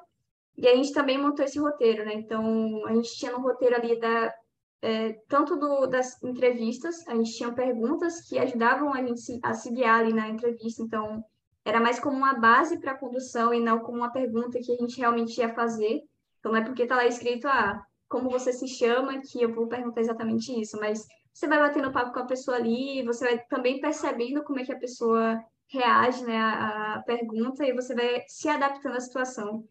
[0.56, 2.14] e a gente também montou esse roteiro, né?
[2.14, 4.32] Então, a gente tinha no roteiro ali da,
[4.80, 9.70] é, tanto do, das entrevistas, a gente tinha perguntas que ajudavam a gente a se
[9.70, 11.22] guiar ali na entrevista, então
[11.64, 14.76] era mais como uma base para a condução e não como uma pergunta que a
[14.76, 16.02] gente realmente ia fazer.
[16.38, 19.66] Então, não é porque está lá escrito, ah, como você se chama, que eu vou
[19.66, 23.80] perguntar exatamente isso, mas você vai batendo papo com a pessoa ali, você vai também
[23.80, 25.38] percebendo como é que a pessoa
[25.68, 29.64] reage né, à, pergunta e você vai se adaptando à situação.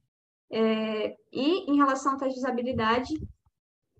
[0.51, 3.13] É, e em relação à teste de usabilidade,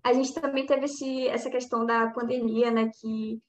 [0.04, 3.42] a gente também teve esse, essa questão da pandemia, né, que,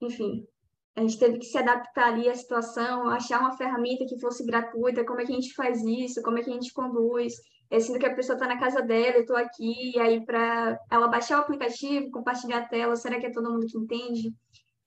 [0.00, 0.46] enfim,
[0.94, 5.04] a gente teve que se adaptar ali à situação, achar uma ferramenta que fosse gratuita,
[5.04, 7.34] como é que a gente faz isso, como é que a gente conduz.
[7.70, 10.78] É, sendo que a pessoa está na casa dela, eu estou aqui, e aí para
[10.90, 14.32] ela baixar o aplicativo, compartilhar a tela, será que é todo mundo que entende?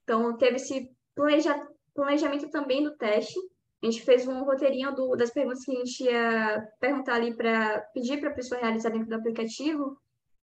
[0.04, 3.38] Então, teve esse planeja, planejamento também do teste.
[3.84, 7.82] A gente fez um roteirinho do, das perguntas que a gente ia perguntar ali para
[7.94, 9.98] pedir para a pessoa realizar dentro do aplicativo.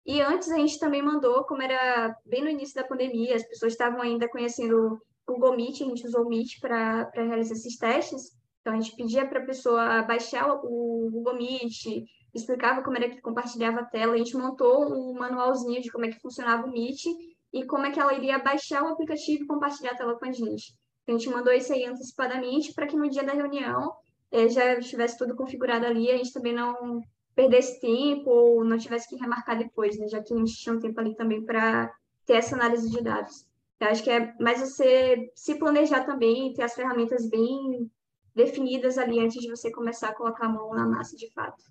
[0.05, 3.73] E antes a gente também mandou, como era bem no início da pandemia, as pessoas
[3.73, 8.31] estavam ainda conhecendo o Google Meet, a gente usou o Meet para realizar esses testes.
[8.61, 13.21] Então, a gente pedia para a pessoa baixar o Google Meet, explicava como era que
[13.21, 17.05] compartilhava a tela, a gente montou um manualzinho de como é que funcionava o Meet
[17.53, 20.31] e como é que ela iria baixar o aplicativo e compartilhar a tela com a
[20.31, 20.73] gente.
[21.07, 23.93] A gente mandou isso aí antecipadamente para que no dia da reunião
[24.31, 27.01] eh, já estivesse tudo configurado ali, a gente também não
[27.35, 30.07] perdesse tempo ou não tivesse que remarcar depois, né?
[30.07, 31.91] já que a gente tinha um tempo ali também para
[32.25, 33.45] ter essa análise de dados.
[33.79, 37.89] Eu acho que é mais você se planejar também, ter as ferramentas bem
[38.35, 41.63] definidas ali antes de você começar a colocar a mão na massa de fato.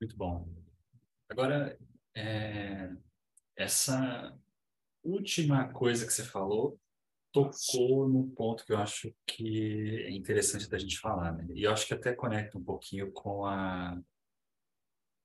[0.00, 0.48] Muito bom.
[1.28, 1.78] Agora,
[2.14, 2.90] é,
[3.56, 4.38] essa
[5.02, 6.78] última coisa que você falou
[7.32, 11.46] tocou no ponto que eu acho que é interessante da gente falar, né?
[11.52, 14.00] E eu acho que até conecta um pouquinho com a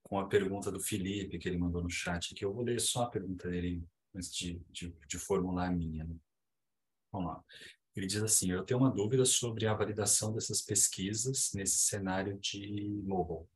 [0.02, 3.04] com a pergunta do Felipe que ele mandou no chat, que eu vou ler só
[3.04, 6.04] a pergunta dele antes de, de, de formular a minha.
[6.04, 6.16] Né?
[7.12, 7.44] Vamos lá.
[7.94, 12.88] Ele diz assim: Eu tenho uma dúvida sobre a validação dessas pesquisas nesse cenário de
[13.04, 13.46] mobile.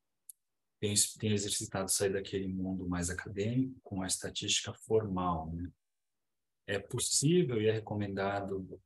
[1.18, 5.51] Tenho, exercitado sair daquele mundo mais acadêmico com a estatística formal.
[5.53, 5.70] Né?
[6.66, 8.79] É possível e é recomendado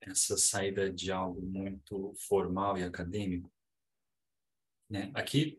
[0.00, 3.50] essa saída de algo muito formal e acadêmico?
[4.90, 5.10] Né?
[5.14, 5.58] Aqui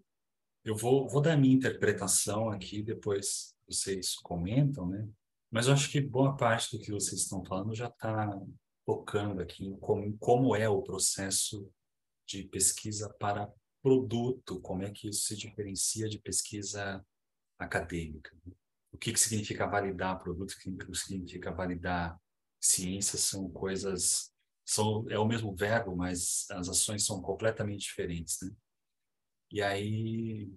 [0.63, 5.09] eu vou, vou dar a minha interpretação aqui, depois vocês comentam, né?
[5.49, 8.29] Mas eu acho que boa parte do que vocês estão falando já está
[8.85, 11.71] tocando aqui em como, como é o processo
[12.27, 13.51] de pesquisa para
[13.87, 17.01] produto, como é que isso se diferencia de pesquisa
[17.57, 18.35] acadêmica.
[18.91, 22.19] O que, que significa validar produto, o que significa validar
[22.59, 24.33] ciência, são coisas,
[24.67, 28.39] são, é o mesmo verbo, mas as ações são completamente diferentes.
[28.41, 28.51] Né?
[29.53, 30.51] E aí,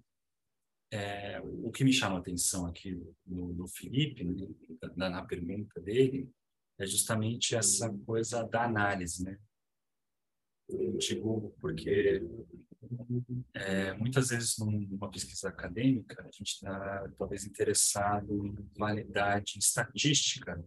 [0.92, 4.48] é, o que me chama a atenção aqui no, no Felipe, né,
[4.96, 6.28] na, na pergunta dele,
[6.80, 9.38] é justamente essa coisa da análise, né?
[10.98, 12.22] Digo porque
[13.54, 20.62] é, muitas vezes numa pesquisa acadêmica a gente está talvez interessado em validade estatística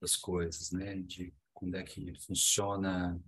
[0.00, 0.96] das coisas, né?
[0.96, 3.20] De quando é que funciona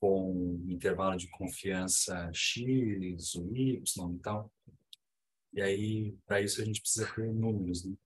[0.00, 3.82] com intervalo de confiança X, Y
[4.14, 4.52] e tal.
[5.52, 7.96] E aí, para isso, a gente precisa ter números, né?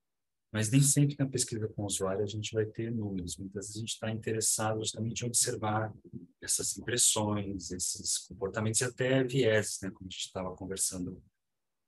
[0.52, 3.38] Mas nem sempre na pesquisa com o usuário a gente vai ter números.
[3.38, 5.94] Muitas vezes a gente está interessado justamente em observar
[6.42, 9.90] essas impressões, esses comportamentos e até vieses, né?
[9.90, 11.22] Como a gente estava conversando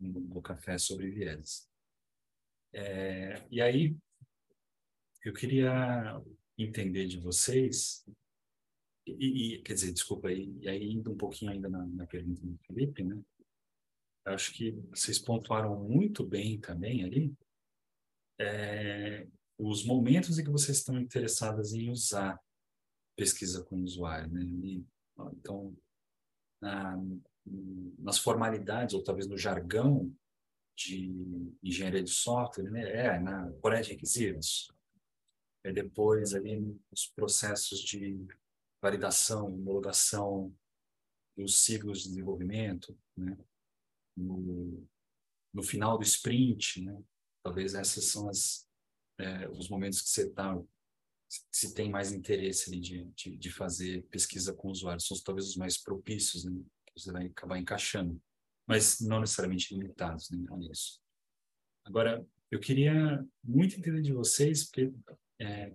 [0.00, 1.68] no, no, café sobre vieses.
[2.72, 3.94] É, e aí,
[5.22, 6.22] eu queria
[6.56, 8.02] entender de vocês,
[9.06, 12.40] e, e quer dizer, desculpa, e, e, aí indo um pouquinho ainda na, na pergunta
[12.40, 13.20] do Felipe, né?
[14.24, 17.34] Acho que vocês pontuaram muito bem também ali,
[18.38, 19.26] é,
[19.58, 22.40] os momentos em que vocês estão interessadas em usar
[23.16, 24.42] pesquisa com o usuário, né?
[24.42, 24.84] E,
[25.32, 25.76] então,
[26.60, 26.96] na,
[27.98, 30.12] nas formalidades ou talvez no jargão
[30.76, 31.12] de
[31.62, 32.90] engenharia de software, né?
[32.90, 34.72] É na coleta de requisitos,
[35.62, 38.26] é depois ali nos processos de
[38.82, 40.54] validação, homologação
[41.36, 43.38] dos ciclos de desenvolvimento, né?
[44.16, 44.86] No,
[45.52, 47.00] no final do sprint, né?
[47.44, 48.66] Talvez essas são as,
[49.20, 50.58] é, os momentos que você está
[51.50, 55.56] se tem mais interesse ali de, de, de, fazer pesquisa com usuários, são talvez os
[55.56, 56.52] mais propícios, né?
[56.86, 58.20] Que você vai acabar encaixando,
[58.66, 61.00] mas não necessariamente limitados né, a isso.
[61.84, 64.92] Agora, eu queria muito entender de vocês, porque
[65.40, 65.74] é,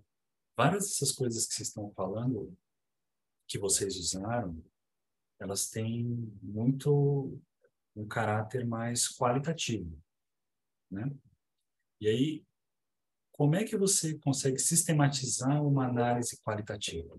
[0.56, 2.58] várias dessas coisas que vocês estão falando,
[3.48, 4.64] que vocês usaram,
[5.40, 6.06] elas têm
[6.42, 7.40] muito
[7.96, 10.02] um caráter mais qualitativo,
[10.90, 11.12] né?
[12.02, 12.46] E aí,
[13.34, 17.18] como é que você consegue sistematizar uma análise qualitativa?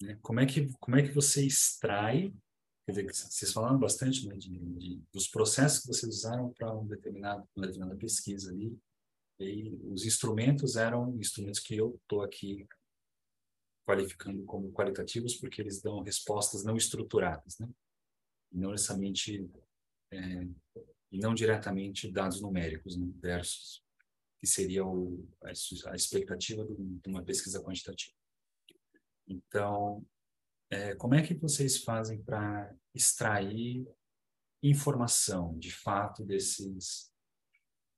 [0.00, 0.18] Né?
[0.22, 2.34] Como é que como é que você extrai?
[2.86, 6.86] Quer dizer, vocês falaram bastante né, de, de, dos processos que vocês usaram para um
[6.86, 8.78] determinado, uma determinada pesquisa ali.
[9.40, 12.66] E os instrumentos eram instrumentos que eu estou aqui
[13.86, 17.68] qualificando como qualitativos porque eles dão respostas não estruturadas, né?
[18.52, 19.50] Não necessariamente
[20.12, 20.48] é,
[21.14, 23.80] e não diretamente dados numéricos né, versus
[24.40, 28.12] que seria o, a, expectativa de uma pesquisa quantitativa.
[29.28, 30.04] Então,
[30.68, 33.86] é, como é que vocês fazem para extrair
[34.60, 37.12] informação, de fato, desses,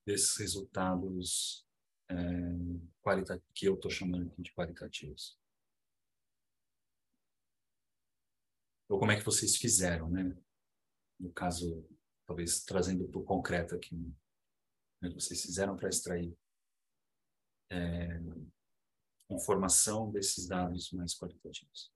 [0.05, 1.67] desses resultados
[2.09, 2.15] é,
[3.55, 5.39] que eu estou chamando aqui de qualitativos?
[8.87, 10.37] Ou como é que vocês fizeram, né?
[11.19, 11.83] No caso,
[12.27, 13.95] talvez trazendo para o concreto aqui,
[15.01, 15.09] né?
[15.15, 16.37] vocês fizeram para extrair
[17.71, 18.19] é,
[19.29, 21.91] informação desses dados mais qualitativos?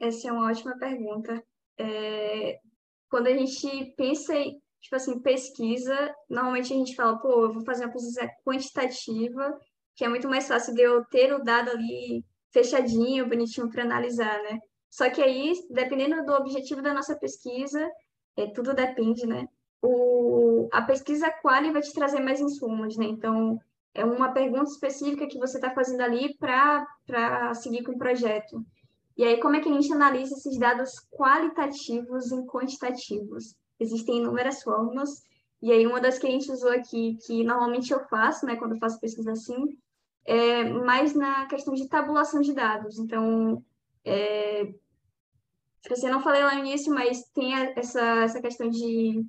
[0.00, 1.44] Essa é uma ótima pergunta.
[1.78, 2.60] É,
[3.08, 7.64] quando a gente pensa em, tipo assim, pesquisa, normalmente a gente fala, pô, eu vou
[7.64, 9.60] fazer uma pesquisa quantitativa,
[9.94, 14.42] que é muito mais fácil de eu ter o dado ali fechadinho, bonitinho para analisar,
[14.42, 14.58] né?
[14.90, 17.88] Só que aí, dependendo do objetivo da nossa pesquisa,
[18.36, 19.48] é, tudo depende, né?
[19.80, 23.06] O, a pesquisa quali vai te trazer mais insumos, né?
[23.06, 23.58] Então,
[23.94, 28.64] é uma pergunta específica que você está fazendo ali para seguir com o projeto.
[29.16, 33.54] E aí, como é que a gente analisa esses dados qualitativos em quantitativos?
[33.78, 35.22] Existem inúmeras formas,
[35.62, 38.72] e aí uma das que a gente usou aqui, que normalmente eu faço, né, quando
[38.72, 39.76] eu faço pesquisa assim,
[40.24, 42.98] é mais na questão de tabulação de dados.
[42.98, 43.62] Então,
[44.04, 44.72] é,
[45.88, 49.24] você não falei lá no início, mas tem essa, essa questão de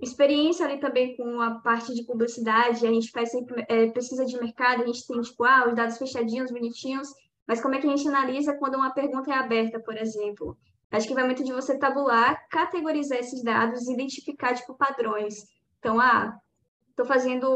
[0.00, 4.38] experiência ali também com a parte de publicidade, a gente faz sempre é, pesquisa de
[4.38, 7.08] mercado, a gente tem, tipo, ah, os dados fechadinhos, bonitinhos,
[7.46, 10.56] mas como é que a gente analisa quando uma pergunta é aberta, por exemplo?
[10.90, 15.46] Acho que vai muito de você tabular, categorizar esses dados, identificar, tipo, padrões.
[15.78, 16.38] Então, ah,
[16.90, 17.48] estou fazendo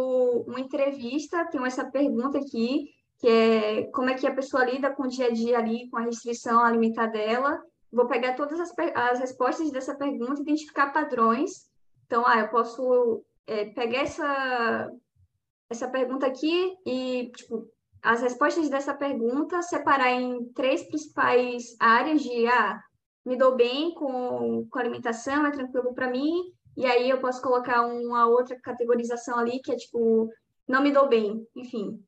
[0.46, 2.90] uma entrevista, tenho essa pergunta aqui,
[3.22, 5.96] que é como é que a pessoa lida com o dia a dia ali, com
[5.96, 7.62] a restrição alimentar dela.
[7.92, 11.70] Vou pegar todas as, as respostas dessa pergunta, identificar padrões.
[12.04, 14.90] Então, ah, eu posso é, pegar essa,
[15.70, 17.68] essa pergunta aqui e, tipo,
[18.02, 22.82] as respostas dessa pergunta, separar em três principais áreas de, ah,
[23.24, 26.42] me dou bem com, com alimentação, é tranquilo para mim,
[26.76, 30.28] e aí eu posso colocar uma outra categorização ali, que é tipo,
[30.66, 32.02] não me dou bem, enfim.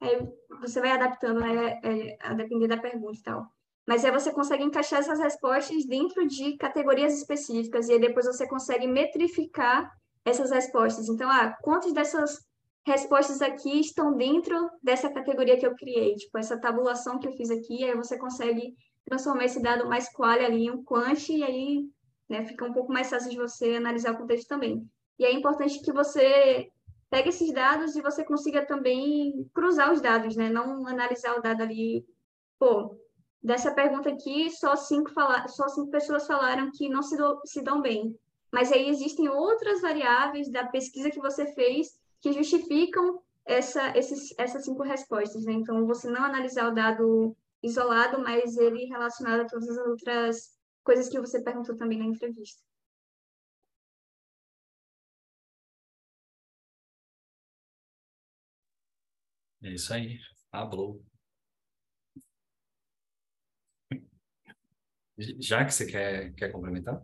[0.00, 0.28] Aí
[0.60, 3.46] você vai adaptando, né, é, a depender da pergunta e tal.
[3.86, 8.46] Mas aí você consegue encaixar essas respostas dentro de categorias específicas, e aí depois você
[8.48, 9.90] consegue metrificar
[10.24, 11.08] essas respostas.
[11.08, 12.44] Então, ah, quantas dessas
[12.84, 17.50] respostas aqui estão dentro dessa categoria que eu criei, tipo, essa tabulação que eu fiz
[17.50, 18.74] aqui, aí você consegue
[19.04, 21.88] transformar esse dado mais qual ali em um quant, e aí
[22.28, 24.84] né, fica um pouco mais fácil de você analisar o contexto também.
[25.18, 26.68] E é importante que você
[27.16, 31.62] pegue esses dados e você consiga também cruzar os dados, né, não analisar o dado
[31.62, 32.06] ali,
[32.58, 32.94] pô,
[33.42, 35.48] dessa pergunta aqui, só cinco, fala...
[35.48, 37.40] só cinco pessoas falaram que não se, do...
[37.46, 38.14] se dão bem.
[38.52, 44.66] Mas aí existem outras variáveis da pesquisa que você fez que justificam essa, esses, essas
[44.66, 45.42] cinco respostas.
[45.46, 45.54] Né?
[45.54, 50.50] Então, você não analisar o dado isolado, mas ele relacionado a todas as outras
[50.84, 52.62] coisas que você perguntou também na entrevista.
[59.66, 60.20] É isso aí.
[60.48, 61.02] Falou.
[65.40, 67.02] Já que você quer, quer complementar?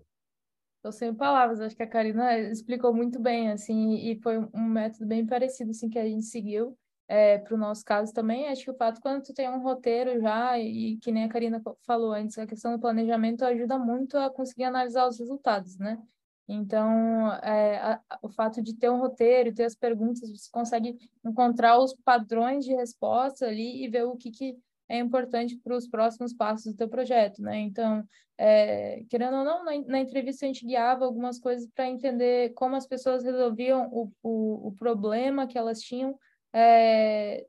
[0.76, 5.06] Estou sem palavras, acho que a Karina explicou muito bem, assim, e foi um método
[5.06, 8.46] bem parecido, assim, que a gente seguiu é, para o nosso caso também.
[8.46, 11.60] Acho que o fato, quando tu tem um roteiro já, e que nem a Karina
[11.84, 16.00] falou antes, a questão do planejamento ajuda muito a conseguir analisar os resultados, né?
[16.48, 21.78] Então, é, a, o fato de ter um roteiro, ter as perguntas, você consegue encontrar
[21.78, 24.56] os padrões de resposta ali e ver o que, que
[24.88, 27.58] é importante para os próximos passos do teu projeto, né?
[27.60, 28.04] Então,
[28.36, 32.76] é, querendo ou não, na, na, entrevista a gente guiava algumas coisas para entender como
[32.76, 36.18] as pessoas resolviam o, o, o problema que elas tinham
[36.52, 37.46] é,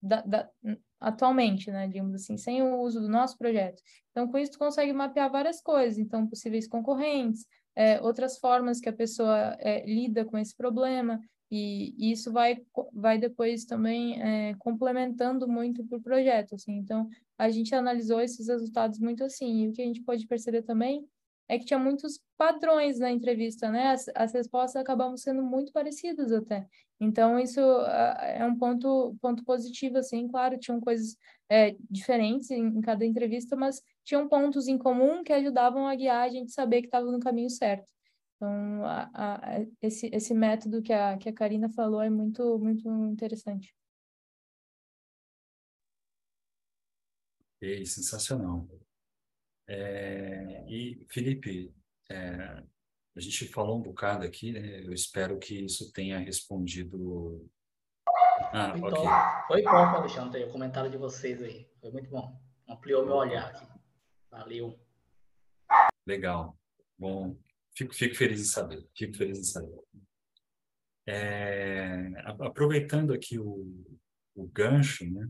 [0.00, 0.50] da, da,
[1.00, 1.86] atualmente, né?
[1.86, 3.82] Digamos assim, sem o uso do nosso projeto.
[4.10, 5.98] Então, com isso, tu consegue mapear várias coisas.
[5.98, 7.46] Então, possíveis concorrentes,
[7.76, 11.20] é, outras formas que a pessoa é, lida com esse problema.
[11.50, 12.62] E, e isso vai,
[12.92, 16.72] vai depois também é, complementando muito para o projeto, assim.
[16.72, 17.08] Então,
[17.38, 19.62] a gente analisou esses resultados muito assim.
[19.64, 21.06] E o que a gente pode perceber também
[21.48, 23.88] é que tinha muitos padrões na entrevista, né?
[23.88, 26.66] As, as respostas acabavam sendo muito parecidas até.
[27.00, 27.86] Então, isso uh,
[28.20, 30.28] é um ponto, ponto positivo, assim.
[30.28, 31.16] Claro, tinham coisas
[31.48, 36.24] é, diferentes em, em, cada entrevista, mas tinham pontos em comum que ajudavam a guiar
[36.24, 37.90] a gente saber que estava no caminho certo.
[38.36, 42.88] Então, a, a, esse, esse método que a, que a Karina falou é muito, muito
[43.06, 43.74] interessante.
[47.60, 48.66] E sensacional.
[49.66, 51.74] É, e, Felipe,
[52.10, 52.62] é,
[53.16, 54.84] a gente falou um bocado aqui, né?
[54.84, 57.48] eu espero que isso tenha respondido.
[58.52, 59.02] Ah, foi, ok.
[59.02, 59.46] Top.
[59.46, 61.68] Foi top, Alexandre, o comentário de vocês aí.
[61.80, 62.40] Foi muito bom.
[62.68, 63.66] ampliou meu olhar aqui.
[64.30, 64.78] Valeu.
[66.06, 66.58] Legal.
[66.98, 67.36] Bom,
[67.76, 68.88] fico, fico feliz em saber.
[68.96, 69.80] Fico feliz em saber.
[71.06, 73.84] É, aproveitando aqui o,
[74.34, 75.28] o gancho, né?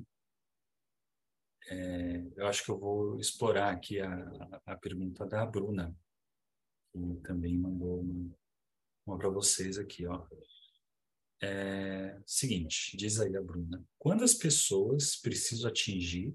[1.67, 5.97] É, eu acho que eu vou explorar aqui a, a pergunta da Bruna,
[6.93, 8.37] que também mandou uma,
[9.07, 10.27] uma para vocês aqui, ó.
[11.43, 16.35] É, seguinte, diz aí a Bruna, quantas pessoas preciso atingir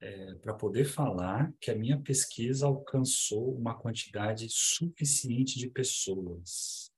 [0.00, 6.92] é, para poder falar que a minha pesquisa alcançou uma quantidade suficiente de pessoas?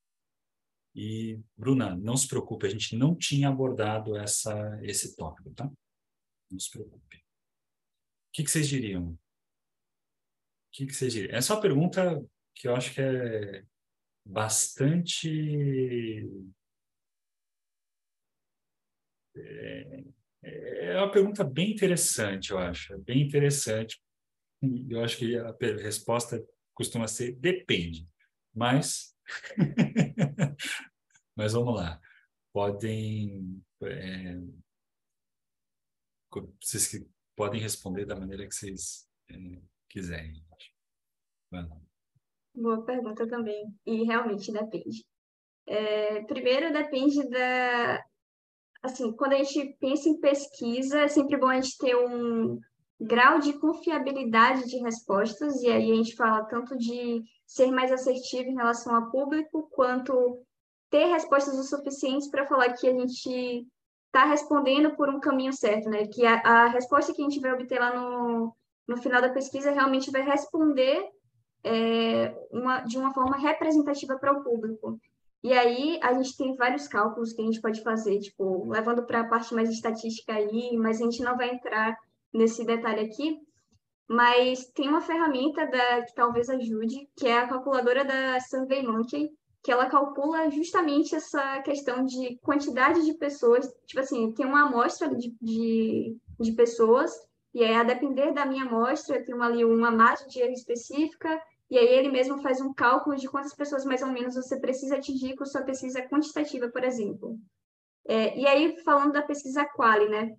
[0.95, 5.71] E, Bruna, não se preocupe, a gente não tinha abordado essa, esse tópico, tá?
[6.51, 7.22] Não se preocupe.
[8.33, 9.11] O que, que vocês diriam?
[9.11, 9.19] O
[10.73, 11.37] que, que vocês diriam?
[11.37, 12.25] Essa é uma pergunta
[12.55, 13.65] que eu acho que é
[14.25, 15.29] bastante.
[19.37, 20.05] É,
[20.43, 22.99] é uma pergunta bem interessante, eu acho.
[23.01, 24.03] Bem interessante.
[24.89, 25.53] Eu acho que a
[25.83, 26.43] resposta
[26.75, 28.09] costuma ser depende.
[28.55, 29.13] Mas
[31.37, 32.01] Mas vamos lá.
[32.53, 33.63] Podem.
[33.83, 34.39] É,
[36.31, 37.07] que
[37.37, 39.35] podem responder da maneira que vocês é,
[39.89, 40.43] quiserem.
[42.55, 43.75] Boa pergunta também.
[43.87, 45.05] E realmente depende.
[45.67, 48.05] É, primeiro, depende da.
[48.83, 52.59] Assim, quando a gente pensa em pesquisa, é sempre bom a gente ter um
[53.01, 58.51] grau de confiabilidade de respostas, e aí a gente fala tanto de ser mais assertivo
[58.51, 60.45] em relação ao público, quanto
[60.91, 63.67] ter respostas o suficientes para falar que a gente
[64.13, 66.07] está respondendo por um caminho certo, né?
[66.07, 68.55] Que a, a, resposta que a gente vai obter lá no,
[68.87, 71.03] no final da pesquisa realmente vai responder
[71.65, 75.01] é, uma, de uma forma representativa para o público.
[75.43, 79.21] E aí a gente tem vários cálculos que a gente pode fazer, tipo, levando para
[79.21, 81.97] a parte mais estatística aí, mas a gente não vai entrar
[82.33, 83.41] nesse detalhe aqui.
[84.07, 89.31] Mas tem uma ferramenta da, que talvez ajude, que é a calculadora da SurveyMonkey,
[89.63, 93.73] que ela calcula justamente essa questão de quantidade de pessoas.
[93.87, 97.13] Tipo assim, tem uma amostra de, de, de pessoas,
[97.55, 101.41] e aí, a depender da minha amostra, tem uma, ali uma margem de erro específica,
[101.71, 104.97] e aí ele mesmo faz um cálculo de quantas pessoas mais ou menos você precisa
[104.97, 107.39] atingir com sua pesquisa quantitativa, por exemplo.
[108.07, 110.35] É, e aí, falando da pesquisa quali, né?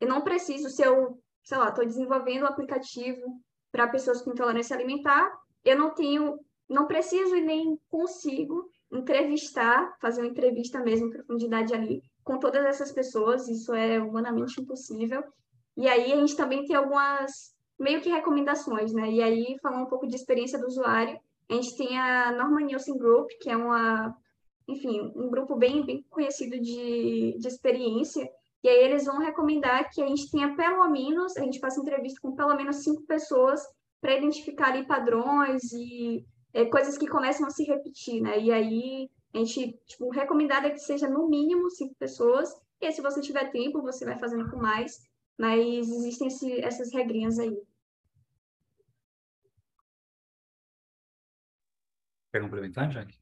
[0.00, 3.40] Eu não preciso, se eu sei lá, estou desenvolvendo um aplicativo
[3.72, 5.30] para pessoas com intolerância alimentar,
[5.64, 6.38] eu não tenho,
[6.70, 12.64] não preciso e nem consigo entrevistar, fazer uma entrevista mesmo em profundidade ali com todas
[12.64, 15.22] essas pessoas, isso é humanamente impossível.
[15.76, 19.10] E aí a gente também tem algumas meio que recomendações, né?
[19.10, 21.18] E aí falando um pouco de experiência do usuário,
[21.48, 24.14] a gente tem a Norman Nielsen Group, que é uma,
[24.68, 28.28] enfim, um grupo bem, bem conhecido de, de experiência,
[28.62, 32.20] e aí eles vão recomendar que a gente tenha pelo menos, a gente faça entrevista
[32.20, 33.60] com pelo menos cinco pessoas
[34.00, 38.38] para identificar ali padrões e é, coisas que começam a se repetir, né?
[38.38, 42.50] E aí a gente, tipo, recomendado é que seja no mínimo cinco pessoas.
[42.80, 45.08] E aí, se você tiver tempo, você vai fazendo com mais.
[45.38, 47.56] Mas existem esse, essas regrinhas aí.
[52.32, 53.18] Quer complementar, Jack?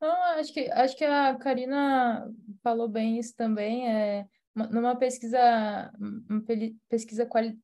[0.00, 2.28] Não, acho que, acho que a Karina
[2.62, 3.88] falou bem isso também.
[3.88, 5.92] É, numa pesquisa,
[6.28, 6.42] uma
[6.88, 7.58] pesquisa quali,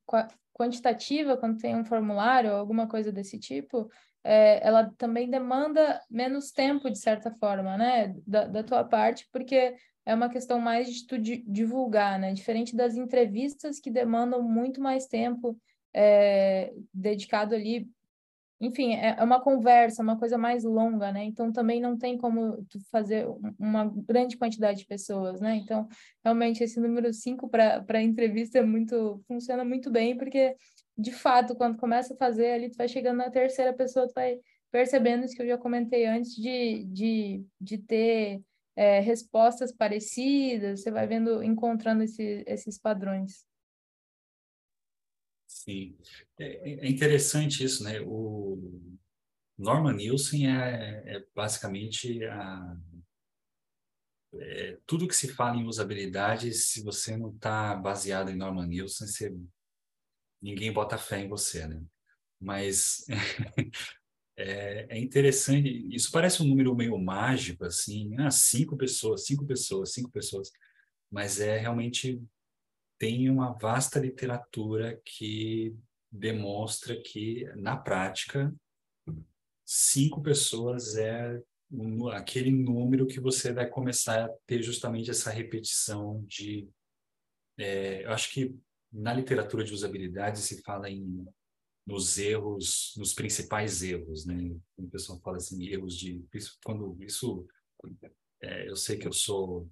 [0.59, 3.89] quantitativa, quando tem um formulário ou alguma coisa desse tipo,
[4.25, 9.77] é, ela também demanda menos tempo, de certa forma, né, da, da tua parte, porque
[10.05, 15.07] é uma questão mais de tu divulgar, né, diferente das entrevistas que demandam muito mais
[15.07, 15.57] tempo
[15.95, 17.89] é, dedicado ali
[18.61, 21.25] enfim, é, é uma conversa, uma coisa mais longa, né?
[21.25, 23.27] Então também não tem como fazer
[23.59, 25.57] uma grande quantidade de pessoas, né?
[25.57, 25.89] Então,
[26.25, 30.57] realmente esse número 5 para entrevista é muito funciona muito bem, porque
[30.97, 34.41] de fato, quando começa a fazer ali, tu vai chegando na terceira pessoa, tu vai
[34.71, 38.43] percebendo isso que eu já comentei antes de, de, de ter
[38.75, 43.48] é, respostas parecidas, você vai vendo, encontrando esse, esses padrões.
[45.65, 45.97] Sim,
[46.39, 48.01] é, é interessante isso, né?
[48.01, 48.81] O
[49.59, 52.77] Norman Nielsen é, é basicamente a,
[54.35, 59.07] é, tudo que se fala em usabilidade, se você não está baseado em Norman Nielsen,
[59.09, 59.35] você,
[60.41, 61.83] ninguém bota fé em você, né?
[62.41, 63.05] Mas
[64.37, 69.93] é, é, interessante, isso parece um número meio mágico, assim, ah, cinco pessoas, cinco pessoas,
[69.93, 70.53] cinco pessoas,
[71.11, 72.23] mas é realmente
[72.99, 75.77] tem uma vasta literatura que
[76.11, 78.53] demonstra que, na prática,
[79.65, 81.41] cinco pessoas é
[82.13, 86.69] aquele número que você vai começar a ter justamente essa repetição de.
[87.59, 88.57] É, eu acho que
[88.93, 91.27] na literatura de usabilidade se fala em
[91.87, 94.55] nos erros, nos principais erros, né?
[94.77, 97.47] O pessoal fala assim, erros de isso, quando isso
[98.43, 99.69] é, eu sei que eu sou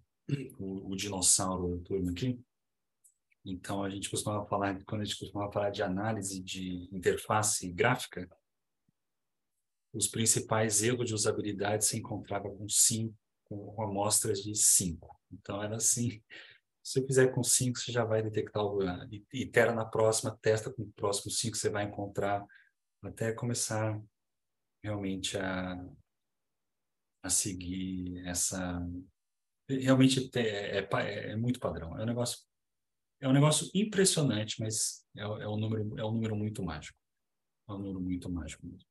[0.58, 2.40] o, o dinossauro do turno aqui,
[3.46, 8.28] então a gente costumava falar quando a gente costumava falar de análise de interface gráfica,
[9.94, 15.16] os principais erros de usabilidade se encontrava com cinco, com amostras de cinco.
[15.32, 16.20] Então era assim,
[16.82, 18.80] se você fizer com 5, você já vai detectar o
[19.32, 22.44] itera na próxima, testa com o próximo 5, você vai encontrar
[23.02, 24.00] até começar
[24.84, 25.84] realmente a,
[27.22, 28.80] a seguir essa
[29.68, 31.98] realmente é, é, é, muito padrão.
[31.98, 32.38] É um negócio
[33.20, 36.98] é um negócio impressionante, mas é, é um número é um número muito mágico.
[37.68, 38.86] É um número muito mágico mesmo.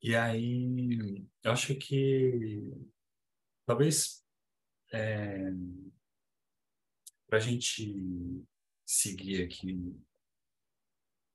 [0.00, 2.62] E aí, eu acho que
[3.66, 4.24] talvez
[4.92, 5.50] é,
[7.26, 8.46] para a gente
[8.86, 9.74] seguir aqui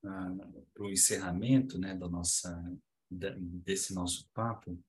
[0.04, 2.52] uh, para o encerramento né, da nossa,
[3.12, 4.82] desse nosso papo,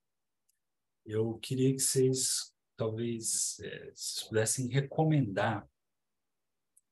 [1.05, 3.93] eu queria que vocês talvez é,
[4.27, 5.69] pudessem recomendar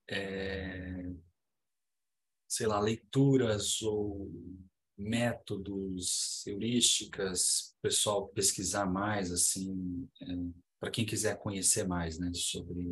[0.09, 1.13] é,
[2.49, 4.31] sei lá, leituras ou
[4.97, 10.27] métodos, heurísticas, pessoal pesquisar mais, assim, é,
[10.79, 12.87] para quem quiser conhecer mais, né, sobre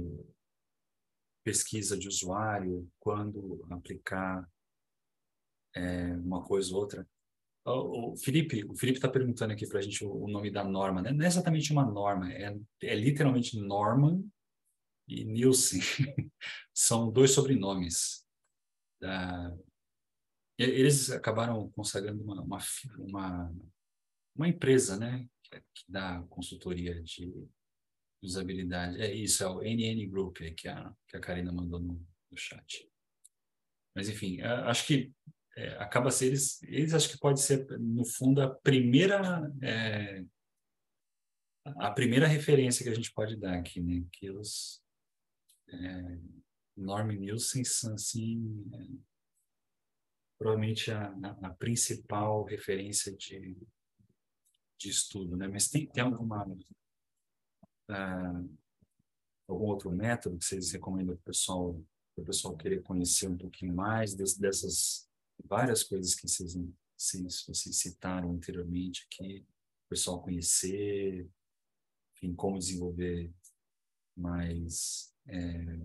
[1.45, 4.49] pesquisa de usuário, quando aplicar
[5.75, 7.07] é, uma coisa ou outra.
[7.65, 10.65] O, o Felipe, o Felipe está perguntando aqui para a gente o, o, nome da
[10.65, 11.03] norma.
[11.03, 11.13] Né?
[11.13, 14.25] Não é exatamente uma norma, é, é literalmente Norman
[15.11, 15.81] e Nielsen.
[16.73, 18.25] São dois sobrenomes.
[19.01, 19.57] Da...
[20.59, 22.59] Eles acabaram consagrando uma, uma,
[22.99, 23.55] uma,
[24.37, 25.27] uma empresa, né,
[25.75, 27.33] que dá consultoria de
[28.23, 29.01] usabilidade.
[29.01, 31.95] É isso, é o NN Group que a, que a Karina mandou no,
[32.31, 32.89] no chat.
[33.97, 35.13] Mas, enfim, acho que
[35.57, 40.25] é, acaba ser eles, eles acho que pode ser, no fundo, a primeira é,
[41.65, 44.05] a primeira referência que a gente pode dar aqui, né?
[44.13, 44.83] Que os
[45.73, 46.21] é,
[46.77, 47.63] Norm Nielsen
[47.95, 48.89] assim, é,
[50.39, 53.57] provavelmente a, a, a, principal referência de,
[54.79, 55.49] de estudo, né?
[55.49, 56.59] Mas tem, tem alguma uh,
[59.47, 61.75] algum outro método que vocês recomendam para o pessoal,
[62.15, 65.11] para o pessoal querer conhecer um pouquinho mais dessas
[65.45, 66.55] várias coisas que vocês,
[66.97, 69.47] vocês, vocês citaram anteriormente aqui,
[69.87, 71.29] o pessoal conhecer,
[72.17, 73.33] enfim, como desenvolver
[74.17, 75.81] mais, é,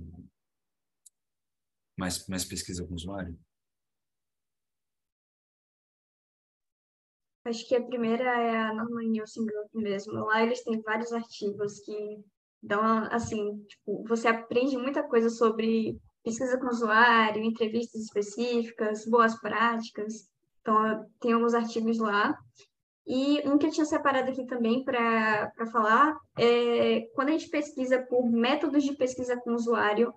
[1.97, 3.37] mais, mais pesquisa com o usuário?
[7.45, 10.13] Acho que a primeira é a Norman Nielsen Group mesmo.
[10.25, 12.23] Lá eles têm vários artigos que
[12.61, 12.81] dão,
[13.11, 20.27] assim, tipo, você aprende muita coisa sobre pesquisa com o usuário, entrevistas específicas, boas práticas.
[20.61, 22.35] Então, tem alguns artigos lá.
[23.07, 28.01] E um que eu tinha separado aqui também para falar é quando a gente pesquisa
[28.01, 30.13] por métodos de pesquisa com usuário,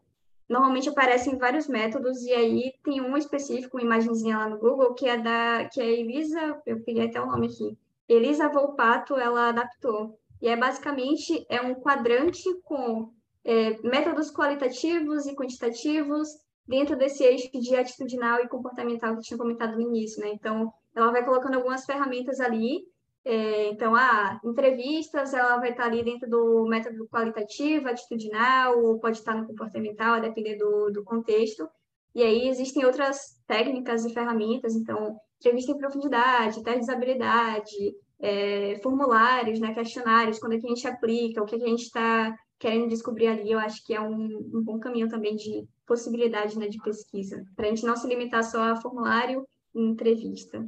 [0.48, 5.06] normalmente aparecem vários métodos, e aí tem um específico, uma imagenzinha lá no Google, que
[5.06, 7.76] é da que é a Elisa, eu peguei até o nome aqui,
[8.08, 10.18] Elisa Volpato, ela adaptou.
[10.40, 13.12] E é basicamente é um quadrante com
[13.44, 16.28] é, métodos qualitativos e quantitativos
[16.66, 20.30] dentro desse eixo de atitudinal e comportamental que eu tinha comentado no início, né?
[20.32, 22.82] Então, ela vai colocando algumas ferramentas ali
[23.24, 29.18] é, então, a entrevistas, ela vai estar ali dentro do método qualitativo, atitudinal, ou pode
[29.18, 31.68] estar no comportamental, a depender do, do contexto.
[32.14, 38.80] E aí existem outras técnicas e ferramentas, então, entrevista em profundidade, teste de usabilidade, é,
[38.82, 41.82] formulários, né, questionários, quando é que a gente aplica, o que, é que a gente
[41.82, 46.58] está querendo descobrir ali, eu acho que é um, um bom caminho também de possibilidade
[46.58, 50.66] né, de pesquisa, para a gente não se limitar só a formulário e entrevista.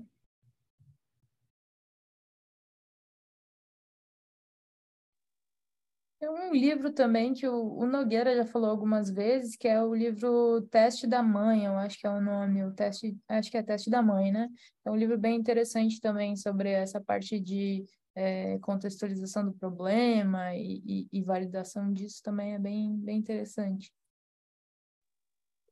[6.20, 9.94] Tem um livro também que o, o, Nogueira já falou algumas vezes, que é o
[9.94, 13.62] livro Teste da Mãe, eu acho que é o nome, o teste, acho que é
[13.62, 14.50] Teste da Mãe, né?
[14.84, 20.82] É um livro bem interessante também sobre essa parte de é, contextualização do problema e,
[20.84, 23.90] e, e, validação disso também é bem, bem interessante.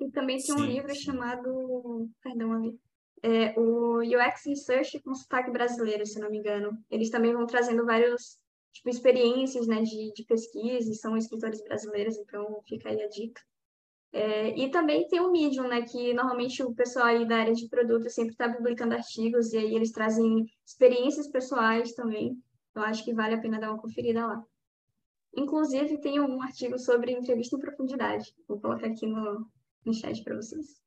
[0.00, 2.80] E também tem um sim, livro chamado, perdão, ali,
[3.22, 6.82] é, o UX Research com sotaque brasileiro, se não me engano.
[6.90, 8.38] Eles também vão trazendo vários
[8.72, 13.40] tipo, experiências né, de, de pesquisa, e são escritores brasileiros, então fica aí a dica.
[14.10, 17.68] É, e também tem o Medium, né, que normalmente o pessoal aí da área de
[17.68, 22.42] produto sempre está publicando artigos, e aí eles trazem experiências pessoais também.
[22.74, 24.44] Eu acho que vale a pena dar uma conferida lá.
[25.36, 28.34] Inclusive, tem um artigo sobre entrevista em profundidade.
[28.46, 29.46] Vou colocar aqui no,
[29.84, 30.82] no chat para vocês.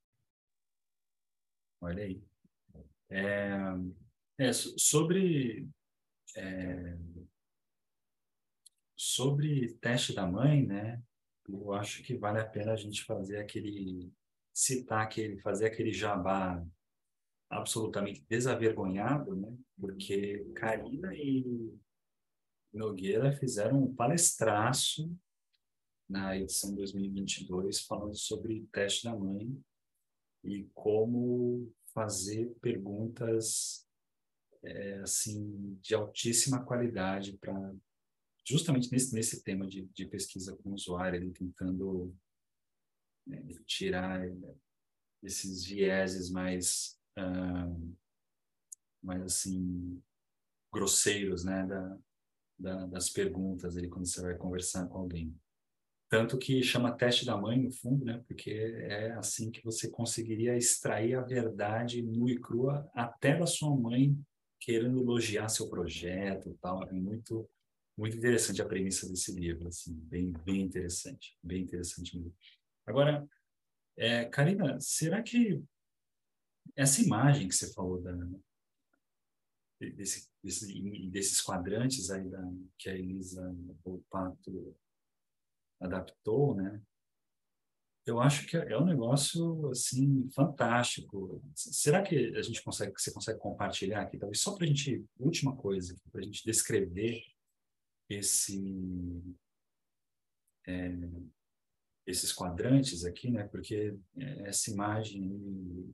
[1.79, 2.21] Olha aí.
[3.09, 3.49] É,
[4.39, 5.67] é, sobre
[6.35, 6.97] é,
[9.03, 11.01] sobre teste da mãe, né?
[11.49, 14.13] Eu acho que vale a pena a gente fazer aquele
[14.53, 16.63] citar aquele, fazer aquele jabá
[17.49, 19.57] absolutamente desavergonhado, né?
[19.79, 21.75] Porque Karina e
[22.71, 25.11] Nogueira fizeram um palestraço
[26.07, 29.59] na edição 2022 falando sobre teste da mãe
[30.43, 33.83] e como fazer perguntas
[34.61, 37.73] é, assim de altíssima qualidade para
[38.45, 42.15] justamente nesse nesse tema de, de pesquisa com o usuário, ele tentando
[43.27, 44.21] né, tirar
[45.23, 47.97] esses vieses mais uh,
[49.03, 50.01] mais assim
[50.71, 51.99] grosseiros, né, da,
[52.57, 55.35] da, das perguntas ali quando você vai conversar com alguém.
[56.11, 58.21] Tanto que chama teste da mãe, no fundo, né?
[58.27, 63.73] Porque é assim que você conseguiria extrair a verdade nua e crua até da sua
[63.73, 64.17] mãe
[64.59, 66.83] querendo elogiar seu projeto tal.
[66.83, 67.49] É muito,
[67.97, 72.35] muito interessante a premissa desse livro, assim, bem, bem interessante, bem interessante mesmo.
[72.85, 73.27] Agora,
[73.97, 75.63] é, Karina, será que
[76.75, 78.13] essa imagem que você falou da,
[79.89, 82.41] desse, desse, desses quadrantes aí da,
[82.77, 84.75] que a Elisa Volpato
[85.79, 86.81] adaptou, né?
[88.05, 91.41] Eu acho que é um negócio assim fantástico.
[91.53, 95.55] Será que a gente consegue, você consegue compartilhar aqui, talvez só para a gente, última
[95.55, 97.21] coisa, para a gente descrever
[98.13, 99.21] esse
[100.67, 100.91] é,
[102.05, 103.47] esses quadrantes aqui, né?
[103.47, 103.97] Porque
[104.45, 105.93] essa imagem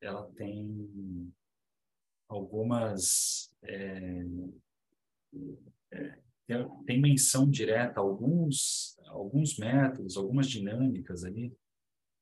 [0.00, 1.32] ela tem
[2.28, 4.24] algumas é,
[5.92, 6.18] é,
[6.86, 11.56] tem menção direta a alguns alguns métodos, algumas dinâmicas ali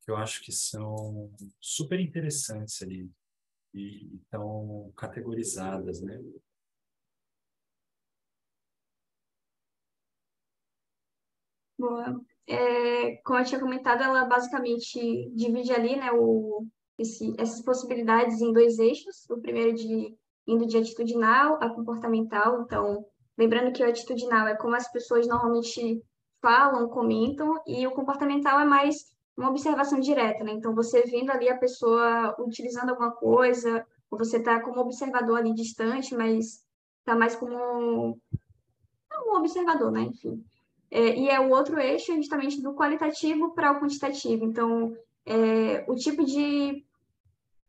[0.04, 3.10] que eu acho que são super interessantes ali
[3.74, 6.20] e estão categorizadas, né?
[11.82, 12.20] Boa.
[12.46, 16.64] É, como eu tinha comentado, ela basicamente divide ali, né, o,
[16.96, 19.28] esse, essas possibilidades em dois eixos.
[19.28, 20.16] O primeiro de
[20.46, 22.62] indo de atitudinal a comportamental.
[22.62, 23.04] Então,
[23.36, 26.00] lembrando que o atitudinal é como as pessoas normalmente
[26.40, 30.52] falam, comentam, e o comportamental é mais uma observação direta, né?
[30.52, 35.52] Então, você vendo ali a pessoa utilizando alguma coisa, ou você está como observador ali
[35.52, 36.64] distante, mas
[37.00, 38.16] está mais como
[39.26, 40.02] um observador, né?
[40.02, 40.44] Enfim.
[40.94, 44.44] É, e é o outro eixo justamente do qualitativo para o quantitativo.
[44.44, 46.84] Então, é, o tipo de.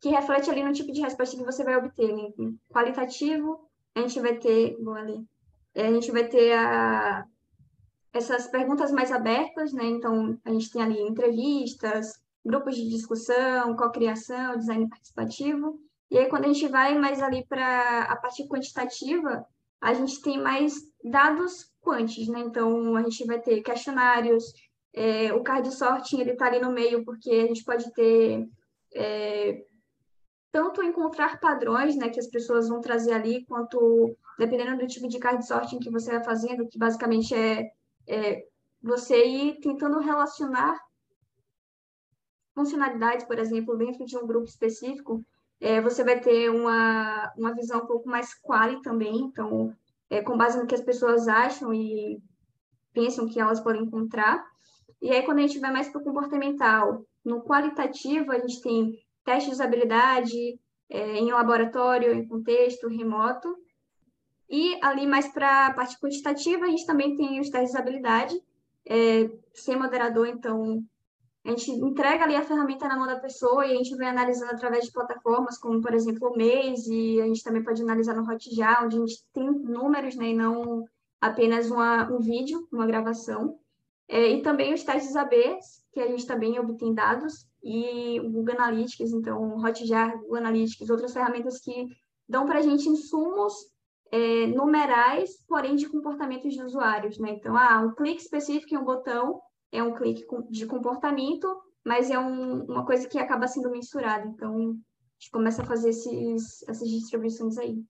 [0.02, 2.14] que reflete ali no tipo de resposta que você vai obter.
[2.14, 2.54] Né?
[2.70, 3.62] Qualitativo,
[3.96, 4.76] a gente vai ter.
[4.84, 5.26] Bom, ali.
[5.74, 7.26] É, a gente vai ter a,
[8.12, 9.86] essas perguntas mais abertas, né?
[9.86, 15.80] Então, a gente tem ali entrevistas, grupos de discussão, cocriação, design participativo.
[16.12, 19.46] E aí, quando a gente vai mais ali para a parte quantitativa,
[19.80, 22.40] a gente tem mais dados quantes, né?
[22.40, 24.54] Então, a gente vai ter questionários,
[24.94, 28.48] é, o card sorting ele está ali no meio porque a gente pode ter
[28.94, 29.66] é,
[30.52, 35.18] tanto encontrar padrões, né, que as pessoas vão trazer ali, quanto dependendo do tipo de
[35.18, 37.72] card sorting que você vai fazendo, que basicamente é,
[38.08, 38.46] é
[38.82, 40.80] você ir tentando relacionar
[42.54, 45.26] funcionalidades, por exemplo, dentro de um grupo específico,
[45.60, 49.76] é, você vai ter uma, uma visão um pouco mais quali também, então
[50.14, 52.22] é, com base no que as pessoas acham e
[52.94, 54.46] pensam que elas podem encontrar.
[55.02, 58.94] E aí, quando a gente vai mais para o comportamental, no qualitativo, a gente tem
[59.26, 63.58] testes de usabilidade é, em laboratório, em contexto remoto.
[64.48, 68.40] E ali mais para a parte quantitativa, a gente também tem os testes de usabilidade,
[68.86, 70.86] é, sem moderador, então
[71.46, 74.52] a gente entrega ali a ferramenta na mão da pessoa e a gente vem analisando
[74.52, 78.86] através de plataformas como, por exemplo, o Maze, a gente também pode analisar no Hotjar,
[78.86, 80.86] onde a gente tem números, né, e não
[81.20, 83.58] apenas uma, um vídeo, uma gravação.
[84.08, 85.36] É, e também os testes AB,
[85.92, 91.14] que a gente também obtém dados, e o Google Analytics, então Hotjar, Google Analytics, outras
[91.14, 91.88] ferramentas que
[92.28, 93.54] dão para a gente insumos
[94.12, 97.32] é, numerais, porém de comportamentos de usuários, né?
[97.32, 99.42] Então, ah, um clique específico em um botão
[99.74, 101.48] é um clique de comportamento,
[101.84, 104.28] mas é um, uma coisa que acaba sendo mensurada.
[104.28, 107.84] Então, a gente começa a fazer esses, essas distribuições aí.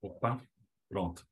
[0.00, 0.40] Opa,
[0.88, 1.24] pronto.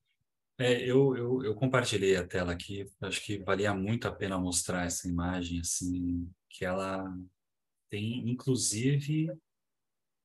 [0.59, 4.85] É, eu, eu, eu compartilhei a tela aqui, acho que valia muito a pena mostrar
[4.85, 7.11] essa imagem, assim, que ela
[7.89, 9.33] tem, inclusive,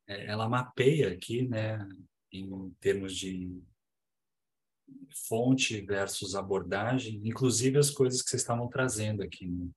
[0.07, 1.79] ela mapeia aqui, né,
[2.31, 3.61] em termos de
[5.27, 9.69] fonte versus abordagem, inclusive as coisas que vocês estavam trazendo aqui, né?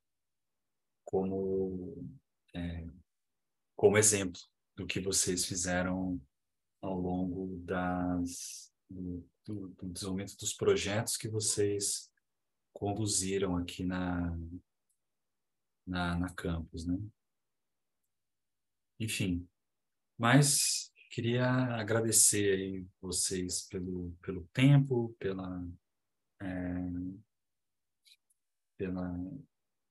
[1.04, 1.96] como,
[2.54, 2.86] é,
[3.74, 4.40] como exemplo
[4.76, 6.20] do que vocês fizeram
[6.82, 12.12] ao longo das, do, do, do desenvolvimento dos projetos que vocês
[12.72, 14.36] conduziram aqui na,
[15.86, 16.98] na, na campus, né?
[19.00, 19.48] Enfim,
[20.18, 21.46] mas queria
[21.76, 25.66] agradecer aí vocês pelo, pelo tempo, pela,
[26.40, 26.46] é,
[28.76, 29.14] pela,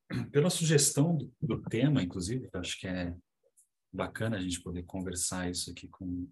[0.31, 3.15] pela sugestão do, do tema, inclusive, acho que é
[3.91, 6.29] bacana a gente poder conversar isso aqui com,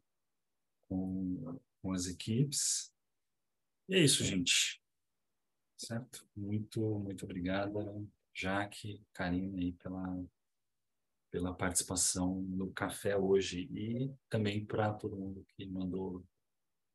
[0.88, 2.94] com, com as equipes.
[3.90, 4.82] E é isso, gente.
[5.78, 6.28] Certo?
[6.36, 7.80] Muito, muito obrigada,
[8.34, 10.26] Jaque, Karina, aí, pela,
[11.36, 16.26] pela participação no café hoje e também para todo mundo que mandou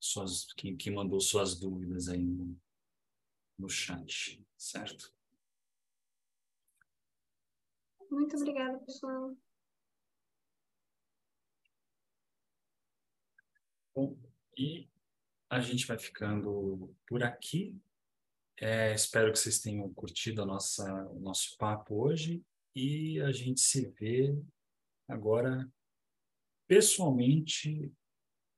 [0.01, 2.59] suas, que, que mandou suas dúvidas aí no,
[3.59, 5.15] no chat, certo?
[8.11, 9.37] Muito obrigada, pessoal.
[13.95, 14.19] Bom,
[14.57, 14.89] e
[15.51, 17.79] a gente vai ficando por aqui.
[18.57, 22.43] É, espero que vocês tenham curtido a nossa, o nosso papo hoje
[22.75, 24.37] e a gente se vê
[25.09, 25.71] agora
[26.67, 27.93] pessoalmente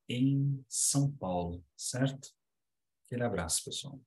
[0.09, 2.31] em São Paulo, certo?
[3.05, 4.01] Aquele abraço, pessoal.